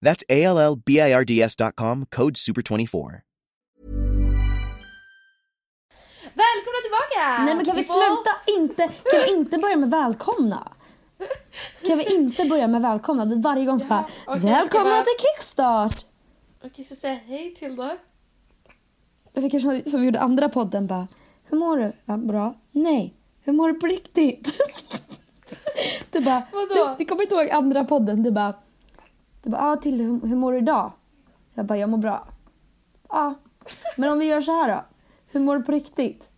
[0.00, 3.20] That's A L L B I R D S.com, code SUPER24.
[6.34, 7.44] Välkomna tillbaka!
[7.44, 10.72] Nej men kan vi sluta inte, kan vi inte börja med välkomna?
[11.86, 13.24] Kan vi inte börja med välkomna?
[13.24, 16.04] Vi Varje gång så bara, okej, välkomna till Kickstart!
[16.64, 17.96] Okej, så säg hej till då.
[19.32, 21.08] Vi kanske som vi gjorde andra podden bara,
[21.50, 21.92] hur mår du?
[22.04, 22.54] Ja, bra.
[22.70, 24.48] Nej, hur mår du på riktigt?
[26.10, 26.96] du bara, Vadå?
[26.98, 28.22] du kommer inte ihåg andra podden?
[28.22, 28.54] Du bara,
[29.48, 30.92] du bara, ah, till hur, hur mår du idag?
[31.54, 32.28] Jag bara, jag mår bra.
[33.08, 33.34] Ja,
[33.96, 34.84] men om vi gör så här då?
[35.32, 36.28] Hur mår du på riktigt?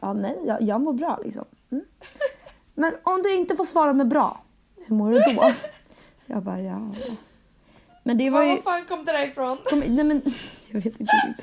[0.00, 1.44] Ja, nej, jag, jag mår bra liksom.
[1.70, 1.84] Mm.
[2.74, 4.42] Men om du inte får svara med bra,
[4.86, 5.52] hur mår du då?
[6.26, 6.94] Jag bara, ja.
[8.02, 8.62] Men det var Var ju...
[8.62, 9.58] fan kom det där ifrån?
[9.64, 10.22] Kom, nej men,
[10.70, 11.34] jag vet inte.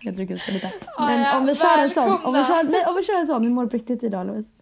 [0.00, 0.72] Jag dricker ut lite.
[0.96, 2.24] Ah, Men ja, om vi kör en sån.
[2.24, 3.42] Om vi kör, nej, om vi kör en sån.
[3.42, 4.52] Hur mår du på riktigt idag Louise?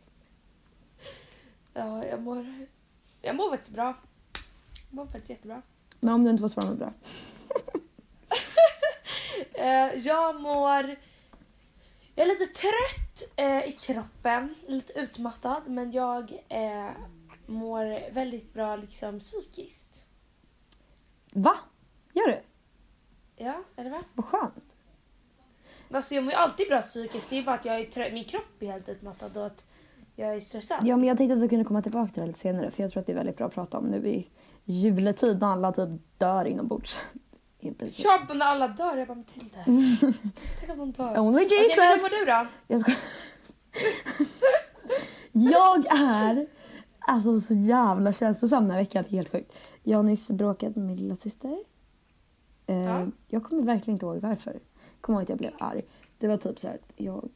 [1.75, 2.67] Ja, jag mår...
[3.23, 3.95] Jag mår faktiskt bra.
[4.91, 5.63] Jag mår faktiskt jättebra.
[6.01, 6.93] Men om du inte får svara med bra.
[9.53, 10.97] Eh, jag mår...
[12.15, 16.91] Jag är lite trött eh, i kroppen, lite utmattad, men jag eh,
[17.47, 20.05] mår väldigt bra liksom psykiskt.
[21.33, 21.55] Va?
[22.13, 22.41] Gör du?
[23.37, 24.03] Ja, eller va?
[24.15, 24.77] Vad skönt.
[25.89, 28.13] Men Alltså jag mår ju alltid bra psykiskt, det är bara att jag är trött.
[28.13, 29.63] Min kropp är helt utmattad och att
[30.17, 30.79] jag är stressad.
[30.87, 32.71] Ja men jag tänkte att vi kunde komma tillbaka till det lite senare.
[32.71, 34.29] För jag tror att det är väldigt bra att prata om nu i
[34.65, 35.89] juletid när alla typ
[36.19, 37.01] dör inombords.
[37.97, 39.57] Ja, när alla dör, jag bara Matilda.
[40.61, 41.19] Tänk om de dör.
[41.19, 42.03] Only Okej, men hur Jesus!
[42.03, 42.47] mår du då?
[42.67, 42.93] Jag ska...
[45.33, 46.47] jag är
[46.99, 49.05] alltså så jävla känslosam den här veckan.
[49.09, 49.59] Det är helt sjukt.
[49.83, 51.59] Jag har nyss bråkat med min lilla syster.
[52.67, 53.07] Eh, Ja.
[53.29, 54.61] Jag kommer verkligen inte ihåg varför.
[55.01, 55.83] Kommer ihåg att jag blev arg.
[56.19, 57.29] Det var typ så att jag...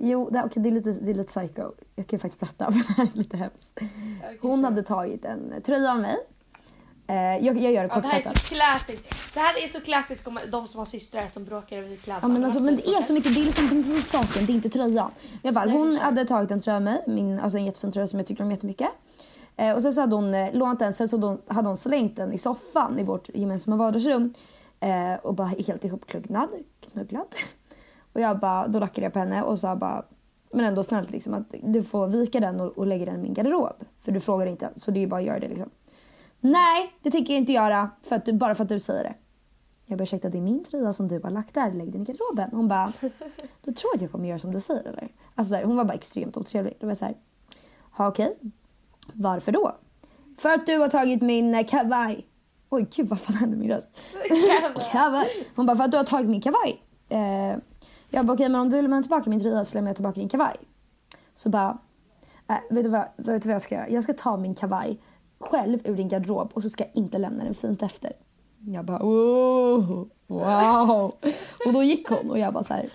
[0.00, 1.62] Jo, det, okay, det, är lite, det är lite psycho.
[1.94, 3.80] Jag kan ju faktiskt berätta, för det här är lite hemskt.
[4.40, 6.16] Hon hade tagit en tröja av mig.
[7.08, 8.38] Eh, jag, jag gör det Ja, det här är kortfattat.
[8.38, 9.34] så klassiskt.
[9.34, 12.20] Det här är så klassiskt om de som har systrar att de bråkar över kläderna.
[12.22, 14.68] Ja, men, alltså, men det är så mycket, det är liksom principsaken, det är inte
[14.68, 15.10] tröjan.
[15.22, 17.92] Men i alla fall, hon hade tagit en tröja av mig, min, alltså en jättefin
[17.92, 18.88] tröja som jag tycker om jättemycket.
[19.56, 21.76] Eh, och sen så hade hon eh, lånat den, sen så hade hon, hade hon
[21.76, 24.34] slängt den i soffan i vårt gemensamma vardagsrum.
[24.80, 26.48] Eh, och bara helt ihopknugglad,
[26.92, 27.26] knugglad.
[28.16, 30.04] Och jag bara, då rackade jag på henne och sa bara,
[30.52, 33.34] men ändå snällt liksom att du får vika den och, och lägga den i min
[33.34, 33.84] garderob.
[34.00, 35.70] För du frågar inte, så det är bara att göra det liksom.
[36.40, 39.14] Nej, det tänker jag inte göra, för att du, bara för att du säger det.
[39.86, 42.04] Jag bara, ursäkta det är min tröja som du har lagt där, lägg den i
[42.04, 42.50] garderoben.
[42.52, 42.92] Hon bara,
[43.64, 45.08] du tror att jag kommer göra som du säger eller?
[45.34, 46.76] Alltså så här, hon var bara extremt otrevlig.
[46.80, 47.14] Då var jag såhär,
[47.98, 48.38] ja okej.
[49.12, 49.76] Varför då?
[50.38, 52.26] För att du har tagit min eh, kavaj.
[52.68, 54.00] Oj gud vad fan hände med min röst?
[54.92, 55.46] kavaj.
[55.56, 56.82] Hon bara, för att du har tagit min kavaj.
[57.08, 57.58] Eh,
[58.10, 60.28] jag bara, okej men om du lämnar tillbaka min tröja så lämnar jag tillbaka din
[60.28, 60.56] kavaj.
[61.34, 61.78] Så bara,
[62.48, 63.88] äh, vet, du vad, vet du vad jag ska göra?
[63.88, 65.00] Jag ska ta min kavaj
[65.38, 68.12] själv ur din garderob och så ska jag inte lämna den fint efter.
[68.58, 71.16] Jag bara oh, wow.
[71.66, 72.90] Och då gick hon och jag bara så här.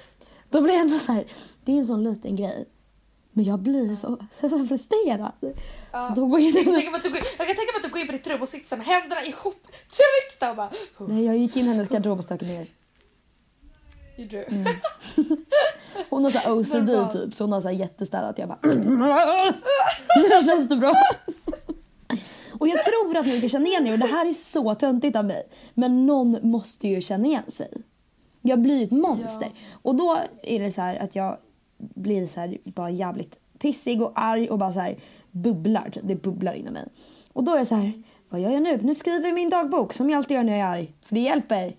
[0.50, 1.25] Då blir jag ändå så här.
[1.66, 2.66] Det är en sån liten grej.
[3.31, 5.31] Men jag blir så, så frustrerad.
[5.92, 8.02] Så då går jag Jag kan, du går, jag kan tänka mig att du går
[8.02, 10.72] in på ditt rum och sitter med händerna ihop tryckta och bara...
[10.98, 12.68] Nej, jag gick in i hennes garderob och stökade ner.
[14.21, 14.56] Gjorde du?
[14.56, 14.65] Mm.
[16.09, 18.38] Hon har så här OCD typ så hon har så här jättestädat.
[18.38, 18.59] Jag bara
[20.18, 20.94] nu känns det bra.
[22.59, 25.15] Och jag tror att ni kan känna igen er och det här är så töntigt
[25.15, 25.44] av mig.
[25.73, 27.71] Men någon måste ju känna igen sig.
[28.41, 29.50] Jag blir ju ett monster.
[29.71, 31.38] Och då är det så här att jag
[31.77, 34.95] blir så här bara jävligt pissig och arg och bara så här
[35.31, 35.89] bubblar.
[35.89, 36.03] typ.
[36.06, 36.85] Det bubblar inom mig.
[37.33, 37.94] Och då är jag så här,
[38.29, 38.79] vad gör jag nu?
[38.83, 40.94] Nu skriver jag min dagbok som jag alltid gör när jag är arg.
[41.06, 41.75] För det hjälper.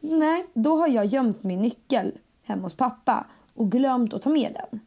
[0.00, 2.12] Nej, då har jag gömt min nyckel
[2.42, 4.80] hemma hos pappa och glömt att ta med den.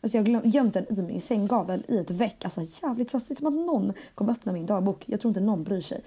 [0.00, 2.44] Alltså jag har gömt den i min sänggavel i ett väck.
[2.44, 3.38] Alltså jävligt sassigt.
[3.38, 5.04] Som att någon kommer öppna min dagbok.
[5.06, 6.02] Jag tror inte någon bryr sig.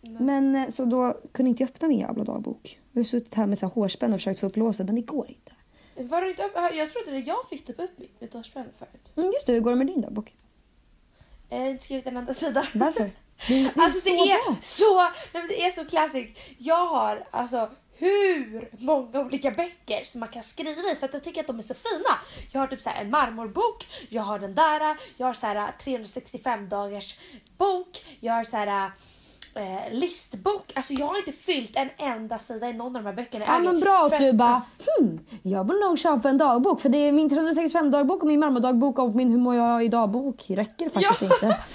[0.00, 2.80] Men eh, så då kunde inte jag öppna min jävla dagbok.
[2.92, 5.02] Jag har suttit här med så här hårspänn och försökt få upp låset men det
[5.02, 5.52] går inte.
[6.02, 9.12] Var det inte upp, jag trodde det jag fick typ upp mitt, mitt hårspänn förut.
[9.16, 10.34] Mm, just det, hur går det med din dagbok?
[11.48, 12.66] Jag har inte skrivit en enda sida.
[12.74, 13.10] Varför?
[13.48, 14.56] Det, det är Alltså så det är bra.
[14.62, 15.02] så,
[15.32, 16.28] nej, det är så classic.
[16.58, 21.24] Jag har alltså hur många olika böcker som man kan skriva i för att jag
[21.24, 22.18] tycker att de är så fina.
[22.52, 26.68] Jag har typ så en marmorbok, jag har den där, jag har så här 365
[26.68, 27.18] dagars
[27.58, 28.90] bok, jag har så här
[29.54, 30.72] eh, listbok.
[30.74, 33.44] Alltså jag har inte fyllt en enda sida i någon av de här böckerna.
[33.48, 34.62] Ja men bra att du bara
[34.98, 38.40] hmm, jag borde nog köpa en dagbok för det är min 365 dagbok och min
[38.40, 41.26] marmordagbok och min hur mår jag idag bok räcker faktiskt Ja.
[41.46, 41.58] inte.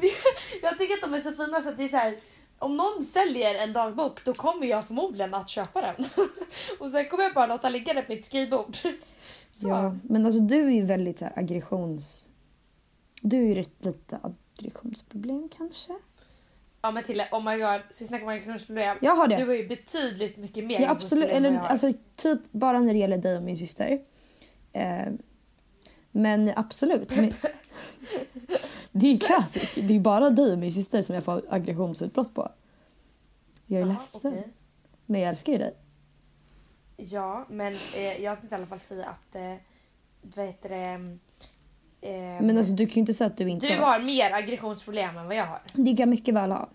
[0.62, 2.16] Jag tycker att de är så fina så att det är så här.
[2.58, 5.94] Om någon säljer en dagbok då kommer jag förmodligen att köpa den.
[6.78, 8.76] och sen kommer jag bara låta ligga där på mitt skrivbord.
[9.52, 9.68] Så.
[9.68, 12.28] Ja, men alltså du är ju väldigt så här, aggressions...
[13.20, 14.20] Du är ju rätt lite
[14.58, 15.92] aggressionsproblem kanske?
[16.82, 18.98] Ja men till oh my god, så vi snackar om aggressionsproblem.
[19.00, 19.36] Jag har det.
[19.36, 21.28] Du har ju betydligt mycket mer Ja, absolut.
[21.30, 24.00] Eller, alltså, typ bara när det gäller dig och min syster.
[24.72, 25.06] Eh,
[26.16, 27.10] men absolut.
[27.16, 27.32] Men,
[28.92, 29.70] det är ju classic.
[29.74, 32.50] Det är bara dig och min syster som jag får aggressionsutbrott på.
[33.66, 34.32] Jag är Jaha, ledsen.
[34.32, 34.48] okej.
[35.06, 35.74] Men jag älskar ju dig.
[36.96, 39.54] Ja men eh, jag tänkte i alla fall säga att eh,
[40.22, 40.84] vad heter det,
[42.08, 45.16] eh, Men alltså du kan ju inte säga att du inte du har mer aggressionsproblem
[45.16, 45.60] än vad jag har.
[45.72, 46.68] Det kan mycket väl ha.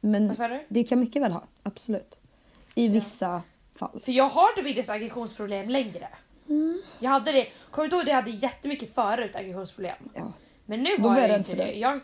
[0.00, 0.64] Men Vad sa du?
[0.68, 1.42] det kan mycket väl ha.
[1.62, 2.18] Absolut.
[2.74, 3.42] I vissa
[3.78, 4.00] fall.
[4.00, 6.08] För jag har typ inte aggressionsproblem längre.
[6.48, 6.82] Mm.
[6.98, 9.96] Jag hade det, kommer du ihåg det jag hade jättemycket förut aggressionsproblem?
[10.14, 10.32] Ja.
[10.66, 11.72] Men nu Då har var jag inte det.
[11.72, 12.00] Jag,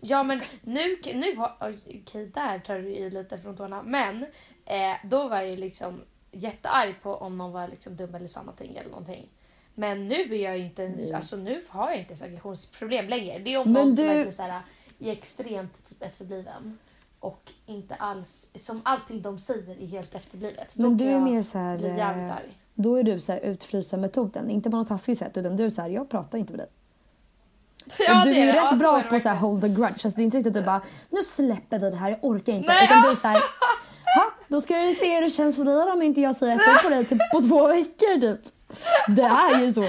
[0.00, 3.82] ja men nu, nu har, okej där tar du i lite från tårna.
[3.82, 4.22] Men
[4.64, 6.00] eh, då var jag ju liksom
[6.32, 9.28] jättearg på om någon var liksom dum eller sa någonting eller någonting.
[9.74, 11.14] Men nu är jag inte ens, Yes.
[11.14, 13.38] alltså nu har jag inte ens aggressionsproblem längre.
[13.38, 14.60] Det är om någon du- som så här,
[14.98, 16.78] är extremt typ efterbliven.
[17.20, 20.74] Och inte alls, som allting de säger är helt efterblivet.
[20.74, 21.78] Då Men kan du är mer så här...
[21.78, 22.52] jävligt eh, arg.
[22.78, 24.50] Då är du så här utfrysa-metoden.
[24.50, 26.68] Inte på något taskigt sätt utan du är så här, jag pratar inte med dig.
[28.08, 28.58] Ja, du det är ju det.
[28.58, 29.84] rätt Ja, bra är det på så här hold the grudge.
[29.90, 30.80] Alltså, det är inte riktigt att du bara,
[31.10, 32.68] nu släpper vi det här, jag orkar inte.
[32.68, 33.04] Nej, utan ja.
[33.06, 33.40] du är så här,
[34.16, 36.82] ha, då ska du se hur det känns för dig om inte jag säger efter
[36.82, 38.40] på dig typ, på två veckor typ.
[39.08, 39.80] Det är ju så.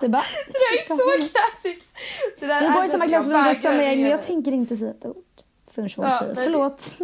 [0.00, 1.82] Det är bara, Det är så classic!
[2.40, 4.22] Det vi är går i samma klass jag vi går i samma gäng men jag
[4.26, 5.16] tänker inte säga ett ord.
[5.70, 6.94] Förrän hon Ja, säger förlåt.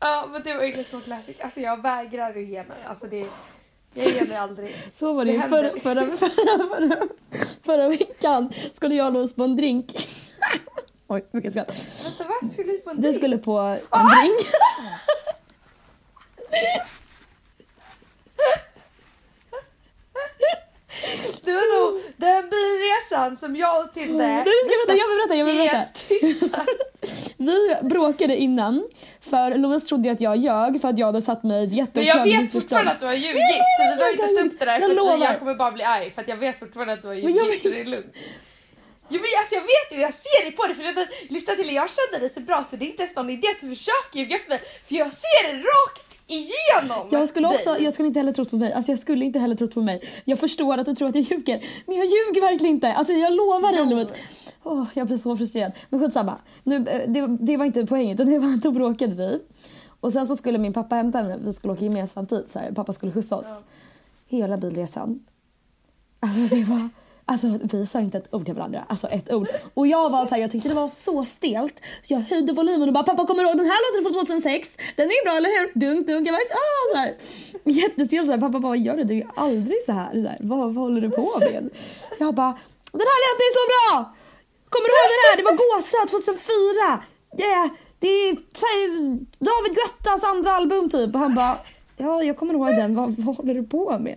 [0.00, 1.40] Ja men det var verkligen så classic.
[1.40, 2.76] Alltså jag vägrar att ge mig.
[2.86, 3.26] Alltså det,
[3.94, 4.76] jag ger mig aldrig.
[4.92, 6.96] Så var det Det förra, förra, förra, förra,
[7.64, 8.52] förra veckan.
[8.72, 10.08] Skulle jag låsa på en drink.
[11.08, 11.70] Oj, vilket skratt.
[12.04, 13.16] Vänta vad skulle du på en Du drink?
[13.16, 14.20] skulle på en Ah!
[14.20, 14.40] drink.
[21.50, 24.26] Det var nog den bilresan som jag och Tilde...
[24.26, 25.56] Nej, du ska berätta, jag vill berätta, jag vill
[26.48, 26.72] berätta.
[27.36, 28.88] Vi bråkade innan
[29.20, 31.78] för Louise trodde att jag ljög för att jag hade satt mig i ett Men
[31.78, 33.42] jätteoklart jag vet fortfarande att du har ljugit
[33.76, 35.84] så vi behöver inte stå upp det där Jag för att jag kommer bara bli
[35.84, 38.14] arg för att jag vet fortfarande att du har Men ljugit så det är lugnt.
[39.12, 41.66] Jo men alltså jag vet ju, jag ser det på dig för redan, lyssna till
[41.66, 43.68] det, jag känner dig så bra så det är inte ens någon idé att du
[43.76, 47.84] försöker ljuga för mig för jag ser det rakt igenom Jag skulle också, dig.
[47.84, 48.72] jag skulle inte heller trott på mig.
[48.72, 50.02] Alltså jag skulle inte heller trott på mig.
[50.24, 51.64] Jag förstår att du tror att jag ljuger.
[51.86, 52.92] Men jag ljuger verkligen inte.
[52.92, 54.14] Alltså jag lovar dig Louise.
[54.62, 55.72] Åh, jag blir så frustrerad.
[55.88, 56.38] Men skitsamma.
[56.62, 59.40] Nu, eh, det, det var inte poängen utan det var att då bråkade vi.
[60.00, 61.38] Och sen så skulle min pappa hämta henne.
[61.44, 62.52] Vi skulle åka gemensamt dit.
[62.52, 62.72] Så här.
[62.72, 63.62] Pappa skulle skjutsa oss.
[64.28, 65.24] Hela bilresan.
[66.20, 66.88] Alltså det var...
[67.30, 68.84] Alltså vi sa inte ett ord till varandra.
[68.88, 69.48] Alltså ett ord.
[69.74, 71.80] Och jag var så här, jag tyckte det var så stelt.
[72.02, 74.76] Så jag höjde volymen och bara pappa kommer du ihåg den här låten från 2006?
[74.96, 75.80] Den är ju bra eller hur?
[75.80, 76.28] Dunk dunk.
[76.28, 77.14] Jag bara, ah, så här.
[77.64, 78.38] Jättestel så här.
[78.38, 79.04] Pappa bara vad gör du?
[79.04, 80.12] Du är ju aldrig så här.
[80.12, 80.38] Så här.
[80.40, 81.70] Vad, vad håller du på med?
[82.18, 82.54] Jag bara
[82.92, 84.14] den här låten är så bra!
[84.72, 85.34] Kommer du ihåg den här?
[85.40, 87.02] Det var Gåsa 2004.
[87.44, 87.66] Yeah.
[88.00, 88.30] Det är
[88.64, 88.88] här,
[89.48, 91.14] David Guettas andra album typ.
[91.14, 91.56] Och han bara
[91.96, 92.94] ja jag kommer ihåg den.
[92.94, 94.16] Vad, vad håller du på med?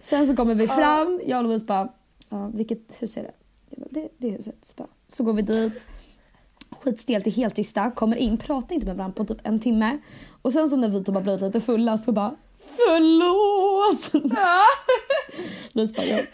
[0.00, 1.88] Sen så kommer vi fram, jag och Louise bara,
[2.28, 3.32] ja, vilket hus är det?
[3.90, 4.56] Det, det huset.
[4.64, 5.84] Så, så går vi dit,
[6.70, 9.98] skitstelt, är helt tysta, kommer in, pratar inte med varandra på typ en timme.
[10.42, 14.24] Och sen så när vi typ har blivit lite fulla så bara, förlåt!
[14.36, 14.60] Ja.
[15.72, 16.26] Louise bara, jag,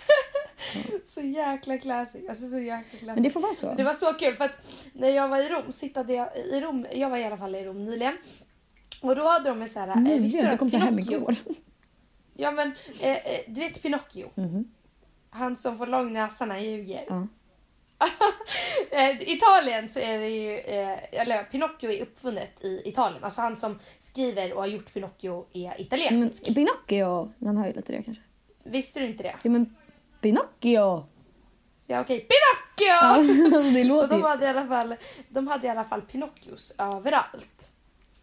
[1.14, 2.28] Så jäkla classic.
[2.28, 3.14] Alltså så jäkla classic.
[3.14, 3.74] Men det får vara så.
[3.74, 4.50] Det var så kul för att
[4.92, 7.64] när jag var i Rom sittade jag i Rom, jag var i alla fall i
[7.64, 8.16] Rom nyligen.
[9.02, 9.88] Och då hade de en så här...
[9.88, 11.34] eh, Nyligen, du kom så hem igår.
[12.36, 12.72] Ja men
[13.02, 14.30] eh, eh, du vet Pinocchio?
[14.34, 14.64] Mhm.
[15.34, 17.04] Han som får lång näsa när han ljuger.
[18.90, 23.24] Eh, I Italien så är det ju, eh, eller Pinocchio är uppfunnet i Italien.
[23.24, 26.54] Alltså han som skriver och har gjort Pinocchio är Men italiensk.
[26.54, 28.22] Pinocchio, man hör ju lite det kanske.
[28.62, 29.36] Visste du inte det?
[29.42, 29.76] Ja men
[30.20, 31.06] Pinocchio!
[31.86, 33.72] Ja okej, Pinocchio!
[33.72, 34.96] det Och låter de hade, i alla fall,
[35.28, 37.68] de hade i alla fall Pinocchios överallt.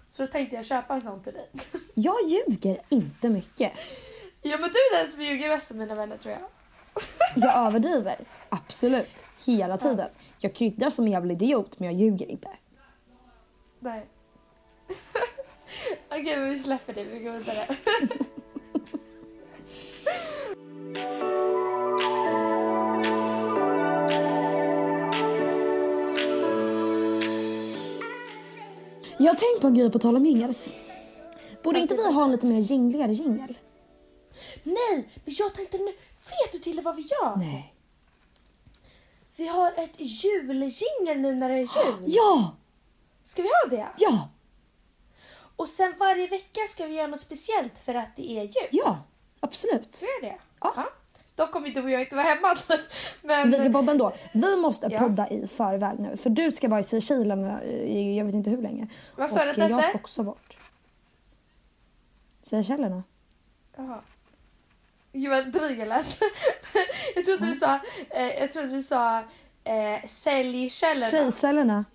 [0.09, 1.49] Så då tänkte jag köpa en sån till dig.
[1.93, 3.71] Jag ljuger inte mycket.
[4.41, 6.41] Ja men du är den som ljuger mest av mina vänner tror jag.
[7.35, 8.15] Jag överdriver.
[8.49, 9.25] Absolut.
[9.45, 10.09] Hela tiden.
[10.39, 12.49] Jag kryddar som en jävla idiot men jag ljuger inte.
[13.79, 14.05] Nej.
[16.09, 17.77] Okej men vi släpper det, vi går vidare.
[29.17, 30.73] Jag har tänkt på en grej på tal om jingles.
[31.63, 33.57] Borde inte vi ha en lite mer jingligare jingel?
[34.63, 35.93] Nej, men jag tänkte nu,
[36.23, 37.35] vet du till vad vi gör?
[37.35, 37.75] Nej.
[39.35, 42.03] Vi har ett juljingel nu när det är jul.
[42.05, 42.55] Ja!
[43.23, 43.87] Ska vi ha det?
[43.97, 44.29] Ja!
[45.55, 48.69] Och sen varje vecka ska vi göra något speciellt för att det är jul.
[48.71, 48.97] Ja!
[49.39, 49.95] Absolut.
[49.95, 50.41] Ska vi göra det?
[50.61, 50.85] Ja.
[51.35, 52.55] Då kommer du och jag inte vara hemma.
[53.21, 54.13] Men Vi ska podda ändå.
[54.33, 54.97] Vi måste Ja.
[54.99, 56.17] podda i förväg nu.
[56.17, 58.87] För du ska vara i Seychellerna i jag vet inte hur länge.
[59.15, 60.57] Vad sa du Och att det jag ska också bort.
[62.41, 63.03] Seychellerna?
[63.77, 64.01] Jaha.
[65.13, 65.79] Gud vad dryg
[67.15, 69.19] jag trodde du sa, eh, jag trodde du sa
[69.63, 71.07] eh, säljkällorna.
[71.07, 71.85] Seychellerna?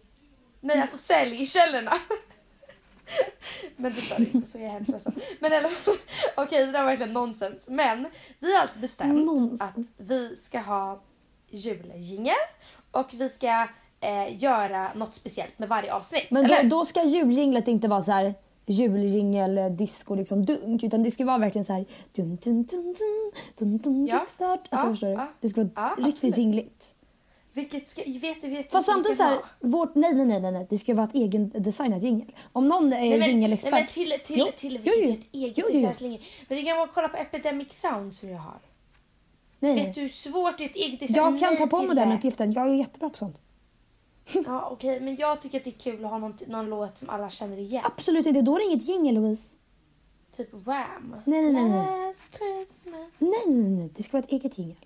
[0.60, 1.92] Nej alltså säljkällorna.
[3.76, 5.14] Men det sa du inte så jag är hemskt ledsen.
[5.40, 5.72] Men fall,
[6.36, 7.68] okej det där var verkligen nonsens.
[7.68, 8.06] Men
[8.38, 9.60] vi har alltså bestämt Nonsens.
[9.60, 11.02] att vi ska ha
[11.48, 12.34] juljingel
[12.90, 13.68] och vi ska
[14.00, 16.30] eh, göra något speciellt med varje avsnitt.
[16.30, 16.70] Men då, eller?
[16.70, 18.34] då ska juljinglet inte vara så här
[18.66, 20.82] juljingel, disco, liksom dunk.
[20.84, 24.18] Utan det ska vara verkligen så här dun dun dun dun dun dun Ja.
[24.20, 24.60] kickstart.
[24.70, 25.12] Alltså Ja, förstår du?
[25.12, 25.28] ja.
[25.40, 26.38] Det ska vara Ja, riktigt absolut.
[26.38, 26.92] jingligt.
[27.52, 30.78] Vilket ska, vet du, vet Fast samtidigt så här, vårt, nej nej nej nej det
[30.78, 32.32] ska vara ett egen designat jingel.
[32.52, 33.72] Om någon är jingelexpert.
[33.72, 35.12] Nej men till, till, Jo, till, jo, jo.
[35.12, 36.00] ett eget Jo, designat
[36.48, 38.58] Men vi kan bara kolla på Epidemic Sound som jag har.
[39.60, 41.16] nej, Vet du hur svårt det är ett eget design?
[41.16, 42.14] Jag kan ta på mig den det.
[42.16, 42.52] uppgiften.
[42.52, 43.40] Jag är jättebra på sånt.
[44.46, 47.10] Ja okej, men jag tycker att det är kul att ha någon, någon låt som
[47.10, 47.82] alla känner igen.
[47.86, 48.42] Absolut inte.
[48.42, 49.56] Då är det inget jingel Louise.
[50.36, 51.16] Typ Wham.
[51.24, 52.06] Nej, nej, nej, nej.
[52.06, 53.08] Last Christmas.
[53.18, 53.90] Nej nej nej.
[53.96, 54.76] Det ska vara ett eget jingel.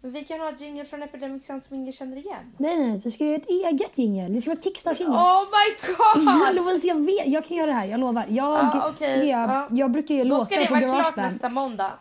[0.00, 2.54] Men vi kan ha ett jingle från Epidemic Sound som ingen känner igen.
[2.58, 3.00] Nej nej nej.
[3.04, 4.32] Vi ska göra ett eget jingel.
[4.34, 5.14] Det ska vara ett kickstart-jingel.
[5.14, 6.54] Oh my Ja, god!
[6.56, 7.26] Louise, jag vet.
[7.26, 7.86] Jag kan göra det här.
[7.86, 8.24] Jag lovar.
[8.28, 9.68] Jag, Ja, okej, är, ja.
[9.70, 11.32] jag brukar ju Då låta ska det på vara klart Garageband.
[11.32, 11.92] nästa måndag.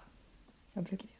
[0.73, 1.13] Jag brukar det.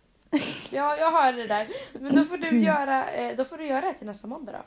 [0.72, 1.68] Ja, jag hör det där.
[2.00, 4.60] Men då får du göra, eh, då får du göra det till nästa måndag då.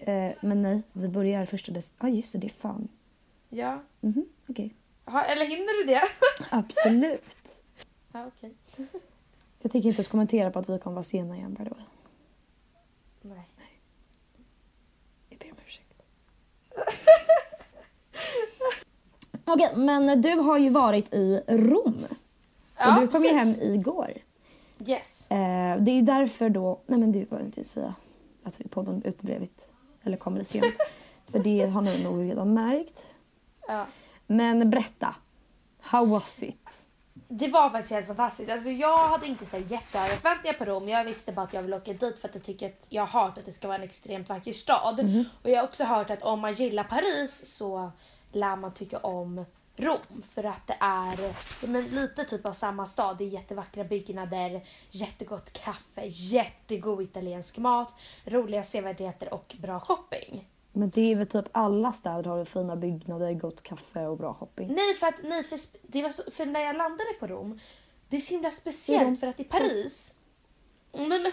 [0.00, 1.94] Eh, men nej, vi börjar första dec...
[1.98, 2.88] Ja ah, just det, det är fan.
[3.48, 3.82] Ja.
[4.00, 4.74] Mhm, okej.
[5.04, 6.02] Ha, eller hinner du det?
[6.50, 7.62] Absolut.
[8.12, 8.54] ja, okej.
[9.62, 11.82] Jag tänker inte ens kommentera på att vi kommer vara sena igen by the way.
[13.22, 13.50] Nej.
[15.28, 16.02] Jag ber om ursäkt.
[19.44, 22.06] Okej, men du har ju varit i Rom.
[22.78, 23.60] Ja, och du kom ju precis.
[23.60, 24.12] hem igår.
[24.86, 25.30] Yes.
[25.30, 26.80] Eh, det är därför då...
[26.86, 27.94] Nej men det var inte säga
[28.42, 29.69] att vi podden uteblivit.
[30.04, 30.74] Eller kommer sent.
[31.32, 33.06] För det har ni nog redan märkt.
[33.68, 33.86] Ja.
[34.26, 35.14] Men berätta.
[35.80, 36.86] How was it?
[37.28, 38.50] Det var faktiskt helt fantastiskt.
[38.50, 40.88] Alltså, jag hade inte så jättehöga förväntningar på Rom.
[40.88, 43.22] Jag visste bara att jag ville åka dit för att jag tycker att jag har
[43.22, 45.26] hört att det ska vara en extremt vacker stad.
[45.42, 47.90] Och jag har också hört att om man gillar Paris så
[48.32, 49.44] lär man tycka om
[49.76, 50.22] Rom.
[50.34, 51.34] För att det är
[51.66, 53.18] men lite typ av samma stad.
[53.18, 60.48] Det är jättevackra byggnader, jättegott kaffe, jättegod italiensk mat, roliga sevärdheter och bra shopping.
[60.72, 64.74] Men det är väl typ alla städer har fina byggnader, gott kaffe och bra shopping.
[64.74, 67.60] Nej, för att nej, för, det var så, för när jag landade på Rom,
[68.08, 70.14] det är så himla speciellt för att i Paris,
[70.92, 71.32] men, men,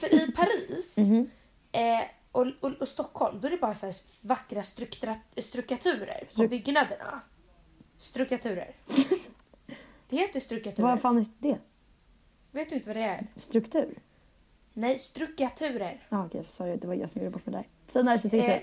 [0.00, 1.30] för i Paris Mhm.
[1.72, 2.00] eh,
[2.32, 7.20] och, och, och Stockholm, då är det bara så här vackra struktura, strukaturer på byggnaderna.
[7.98, 8.74] Strukaturer.
[10.08, 10.88] Det heter strukaturer.
[10.88, 11.58] Vad fan är det?
[12.50, 13.26] Vet du inte vad det är?
[13.36, 13.98] Struktur?
[14.72, 16.06] Nej, strukaturer.
[16.08, 17.92] Ja okej, sorry det var jag som gjorde bort mig där.
[17.92, 18.40] Finare struktur.
[18.50, 18.60] Eh,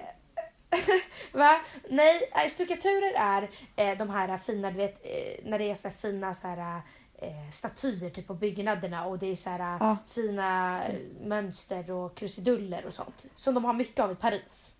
[1.32, 1.62] Va?
[1.89, 5.89] Nej, eh, strukaturer är eh, de här fina, du vet, eh, när det är så
[5.89, 6.82] fina så här,
[7.15, 9.98] eh, statyer typ på byggnaderna och det är så här Ja.
[10.08, 13.25] fina eh, mönster och krusiduller och sånt.
[13.36, 14.75] Som de har mycket av i Paris.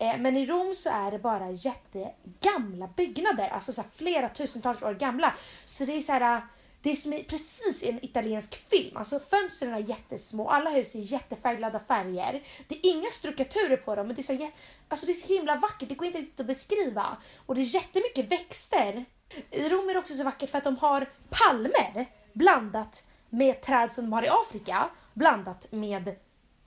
[0.00, 4.94] Eh, men i Rom så är det bara jättegamla byggnader, alltså så flera tusentals år
[4.94, 5.34] gamla.
[5.64, 6.42] Så det är så här
[6.82, 8.96] det är som i, precis i en italiensk film.
[8.96, 12.42] Alltså fönstren är jättesmå, alla hus är jättefärgglada färger.
[12.68, 14.50] Det är inga strukturer på dem men det är, så,
[14.88, 17.16] alltså det är så himla vackert, det går inte riktigt att beskriva.
[17.46, 19.04] Och det är jättemycket växter.
[19.50, 23.92] I Rom är det också så vackert för att de har palmer blandat med träd
[23.92, 26.14] som de har i Afrika blandat med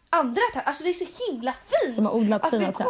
[0.10, 0.64] andra träd.
[0.66, 1.96] Alltså det är så himla fint!
[1.96, 2.86] Som har odlat alltså, det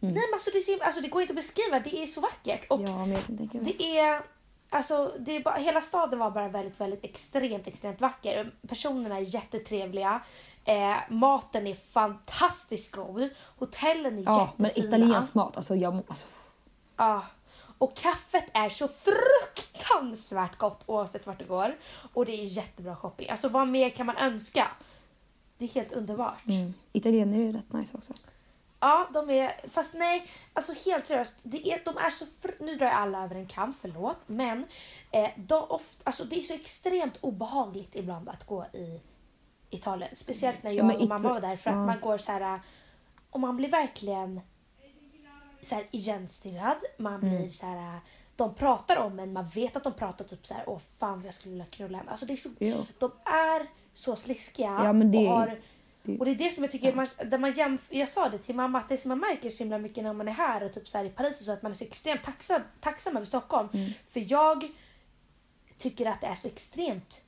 [0.00, 0.12] träd.
[0.14, 2.20] Nej men alltså det, är så, alltså det går inte att beskriva, det är så
[2.20, 2.66] vackert.
[2.70, 4.22] Och Ja, men jag kan det är,
[4.70, 8.52] alltså, det är bara, hela staden var bara väldigt, väldigt extremt, extremt vacker.
[8.68, 10.20] Personerna är jättetrevliga.
[10.64, 13.28] Eh, maten är fantastiskt god.
[13.58, 14.96] Hotellen är Ja, men jättefina.
[14.96, 16.28] italiensk mat, alltså jag alltså,
[16.96, 17.24] Ja.
[17.80, 21.76] Och kaffet är så fruktansvärt gott oavsett vart du går.
[22.12, 23.30] Och det är jättebra shopping.
[23.30, 24.68] Alltså vad mer kan man önska?
[25.58, 26.46] Det är helt underbart.
[26.46, 26.74] mm.
[26.92, 28.12] Italienare är rätt nice också.
[28.80, 29.68] Ja, de är...
[29.68, 31.34] Fast nej, alltså helt seriöst.
[31.42, 32.26] Det är, de är så...
[32.26, 34.18] Fr, nu drar jag alla över en kam, förlåt.
[34.26, 34.66] Men
[35.10, 39.00] eh, de ofta, alltså, det är så extremt obehagligt ibland att gå i
[39.70, 40.16] Italien.
[40.16, 41.56] Speciellt när Ja, jag men och mamma Ita- var där.
[41.56, 41.86] För att ja.
[41.86, 42.60] man går så här...
[43.30, 44.40] Och man blir verkligen
[45.62, 46.76] så här igenstirrad.
[46.98, 47.36] Man Mm.
[47.38, 48.00] blir så här...
[48.36, 51.34] De pratar om en, man vet att de pratar typ så här, åh fan jag
[51.34, 52.10] skulle vilja knulla henne.
[52.10, 52.86] Alltså det är så, Jo.
[52.98, 54.80] de är så sliskiga.
[54.84, 55.58] Ja, det- och, har,
[56.18, 58.54] och det är det som jag tycker, man, där man jämf- jag sa det till
[58.54, 60.88] mamma, att det som man märker så himla mycket när man är här och typ
[60.88, 63.68] så i Paris och så att man är så extremt tacksam, tacksam över Stockholm.
[63.72, 63.90] Mm.
[64.06, 64.64] För jag
[65.76, 67.22] tycker att det är så extremt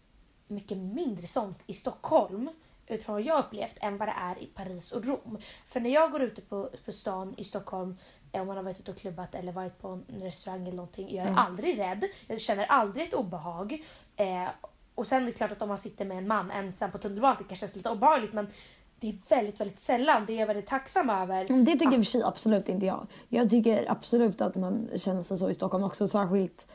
[0.48, 2.50] mycket mindre sånt i Stockholm
[2.86, 5.38] utifrån vad jag upplevt än vad det är i Paris och Rom.
[5.66, 7.96] För när jag går ute på, på stan i Stockholm
[8.32, 11.14] eh, om man har varit ute och klubbat eller varit på en restaurang eller någonting.
[11.16, 12.04] Jag är aldrig rädd.
[12.26, 13.84] Jag känner aldrig ett obehag.
[14.16, 14.48] Eh,
[14.94, 17.36] och sen är det klart att om man sitter med en man ensam på tunnelbanan
[17.38, 18.46] det kanske känns lite obehagligt men
[19.00, 20.26] det är väldigt, väldigt sällan.
[20.26, 21.64] Det är jag väldigt tacksam över.
[21.64, 23.06] Det tycker i och för sig absolut inte jag.
[23.28, 26.66] Jag tycker absolut att man känner sig så i Stockholm också, särskilt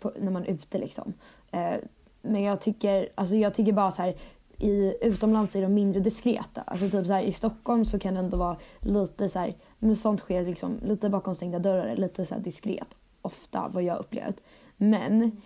[0.00, 1.12] på, när man är ute liksom.
[1.50, 1.74] Eh,
[2.22, 4.16] men jag tycker, alltså jag tycker bara så här,
[4.58, 6.60] i, utomlands är de mindre diskreta.
[6.60, 9.96] Alltså typ så här, i Stockholm så kan det ändå vara lite så här, men
[9.96, 12.88] sånt sker liksom lite bakom stängda dörrar, lite så här diskret.
[13.22, 14.42] Ofta vad jag upplevt.
[14.76, 15.40] Men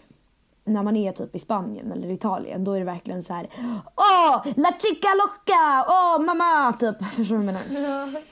[0.65, 3.49] när man är typ i Spanien eller Italien då är det verkligen så här
[3.97, 5.85] Åh, la chica loca!
[5.89, 6.73] Åh, mamma!
[6.73, 6.97] Typ.
[7.15, 8.23] Förstår du vad jag menar?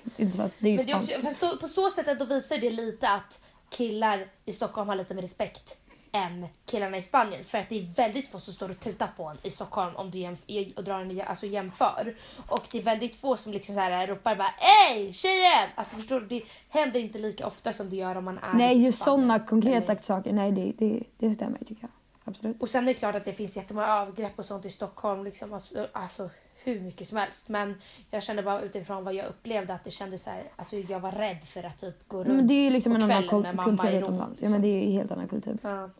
[0.44, 1.40] Att det är ju Men det är också, spanskt.
[1.40, 5.14] fast på så sätt att då visar det lite att killar i Stockholm har lite
[5.14, 5.76] mer respekt
[6.12, 7.44] än killarna i Spanien.
[7.44, 10.10] För att det är väldigt få som står och tutar på en i Stockholm om
[10.10, 12.16] du jämf- och drar en alltså jämför.
[12.48, 14.50] Och det är väldigt få som liksom så här ropar bara
[14.90, 15.68] Ey tjejen!
[15.74, 16.26] Alltså förstår du?
[16.26, 19.92] Det händer inte lika ofta som det gör om man är Nej, just sådana konkreta
[19.92, 20.32] Eller- saker.
[20.32, 21.90] Nej, det, det, det stämmer tycker jag.
[22.24, 22.62] Absolut.
[22.62, 25.24] Och sen är det klart att det finns jättemånga övergrepp och sånt i Stockholm.
[25.24, 26.30] Liksom, absolut, alltså
[26.64, 27.48] hur mycket som helst.
[27.48, 27.74] Men
[28.10, 31.12] jag kände bara utifrån vad jag upplevde att det kändes så här, alltså jag var
[31.12, 33.28] rädd för att typ gå runt Men det är ju liksom en annan
[33.58, 34.42] kultur utomlands.
[34.42, 34.50] Ja, liksom.
[34.50, 35.58] men det är ju helt annan kultur.
[35.62, 35.90] Ja.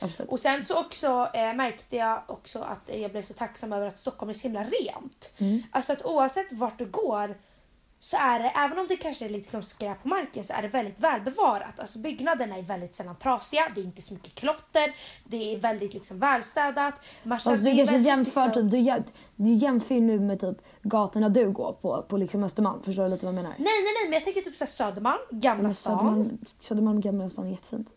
[0.00, 0.30] Absolut.
[0.30, 3.98] Och sen så också eh, märkte jag också att jag blev så tacksam över att
[3.98, 5.32] Stockholm är så himla rent.
[5.38, 5.62] Mm.
[5.70, 7.36] Alltså att oavsett vart du går
[8.04, 10.62] så är det, även om det kanske är lite liksom skräp på marken, så är
[10.62, 11.80] det väldigt välbevarat.
[11.80, 15.94] Alltså byggnaderna är väldigt sällan trasiga, det är inte så mycket klotter, det är väldigt
[15.94, 16.94] liksom välstädat.
[17.28, 21.50] Alltså, du kanske jämför, liksom- typ, du, du jämför ju nu med typ gatorna du
[21.50, 22.82] går på, på liksom Östermalm.
[22.82, 23.54] Förstår du lite vad jag menar?
[23.58, 25.98] Nej, nej, nej, men jag tänker typ så Södermalm, Gamla stan.
[25.98, 27.88] Södermalm, Södermalm Gamla stan är jättefint.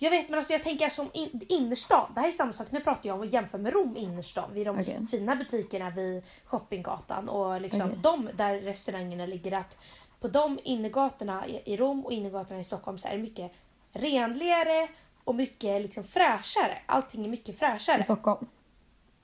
[0.00, 2.12] Jag vet men alltså jag tänker som in, innerstan.
[2.14, 2.66] Det här är samma sak.
[2.70, 4.54] Nu pratar jag om att jämföra med Rom innerstan.
[4.54, 5.06] Vid de Okej.
[5.10, 7.98] fina butikerna vid shoppinggatan och liksom Okej.
[8.02, 9.52] de där restaurangerna ligger.
[9.52, 9.78] Att
[10.20, 13.52] på de innergatorna i i Rom och innergatorna i Stockholm så är det mycket
[13.92, 14.88] renligare
[15.24, 16.78] och mycket liksom fräschare.
[16.86, 18.02] Allting är mycket I fräschare.
[18.02, 18.46] Stockholm.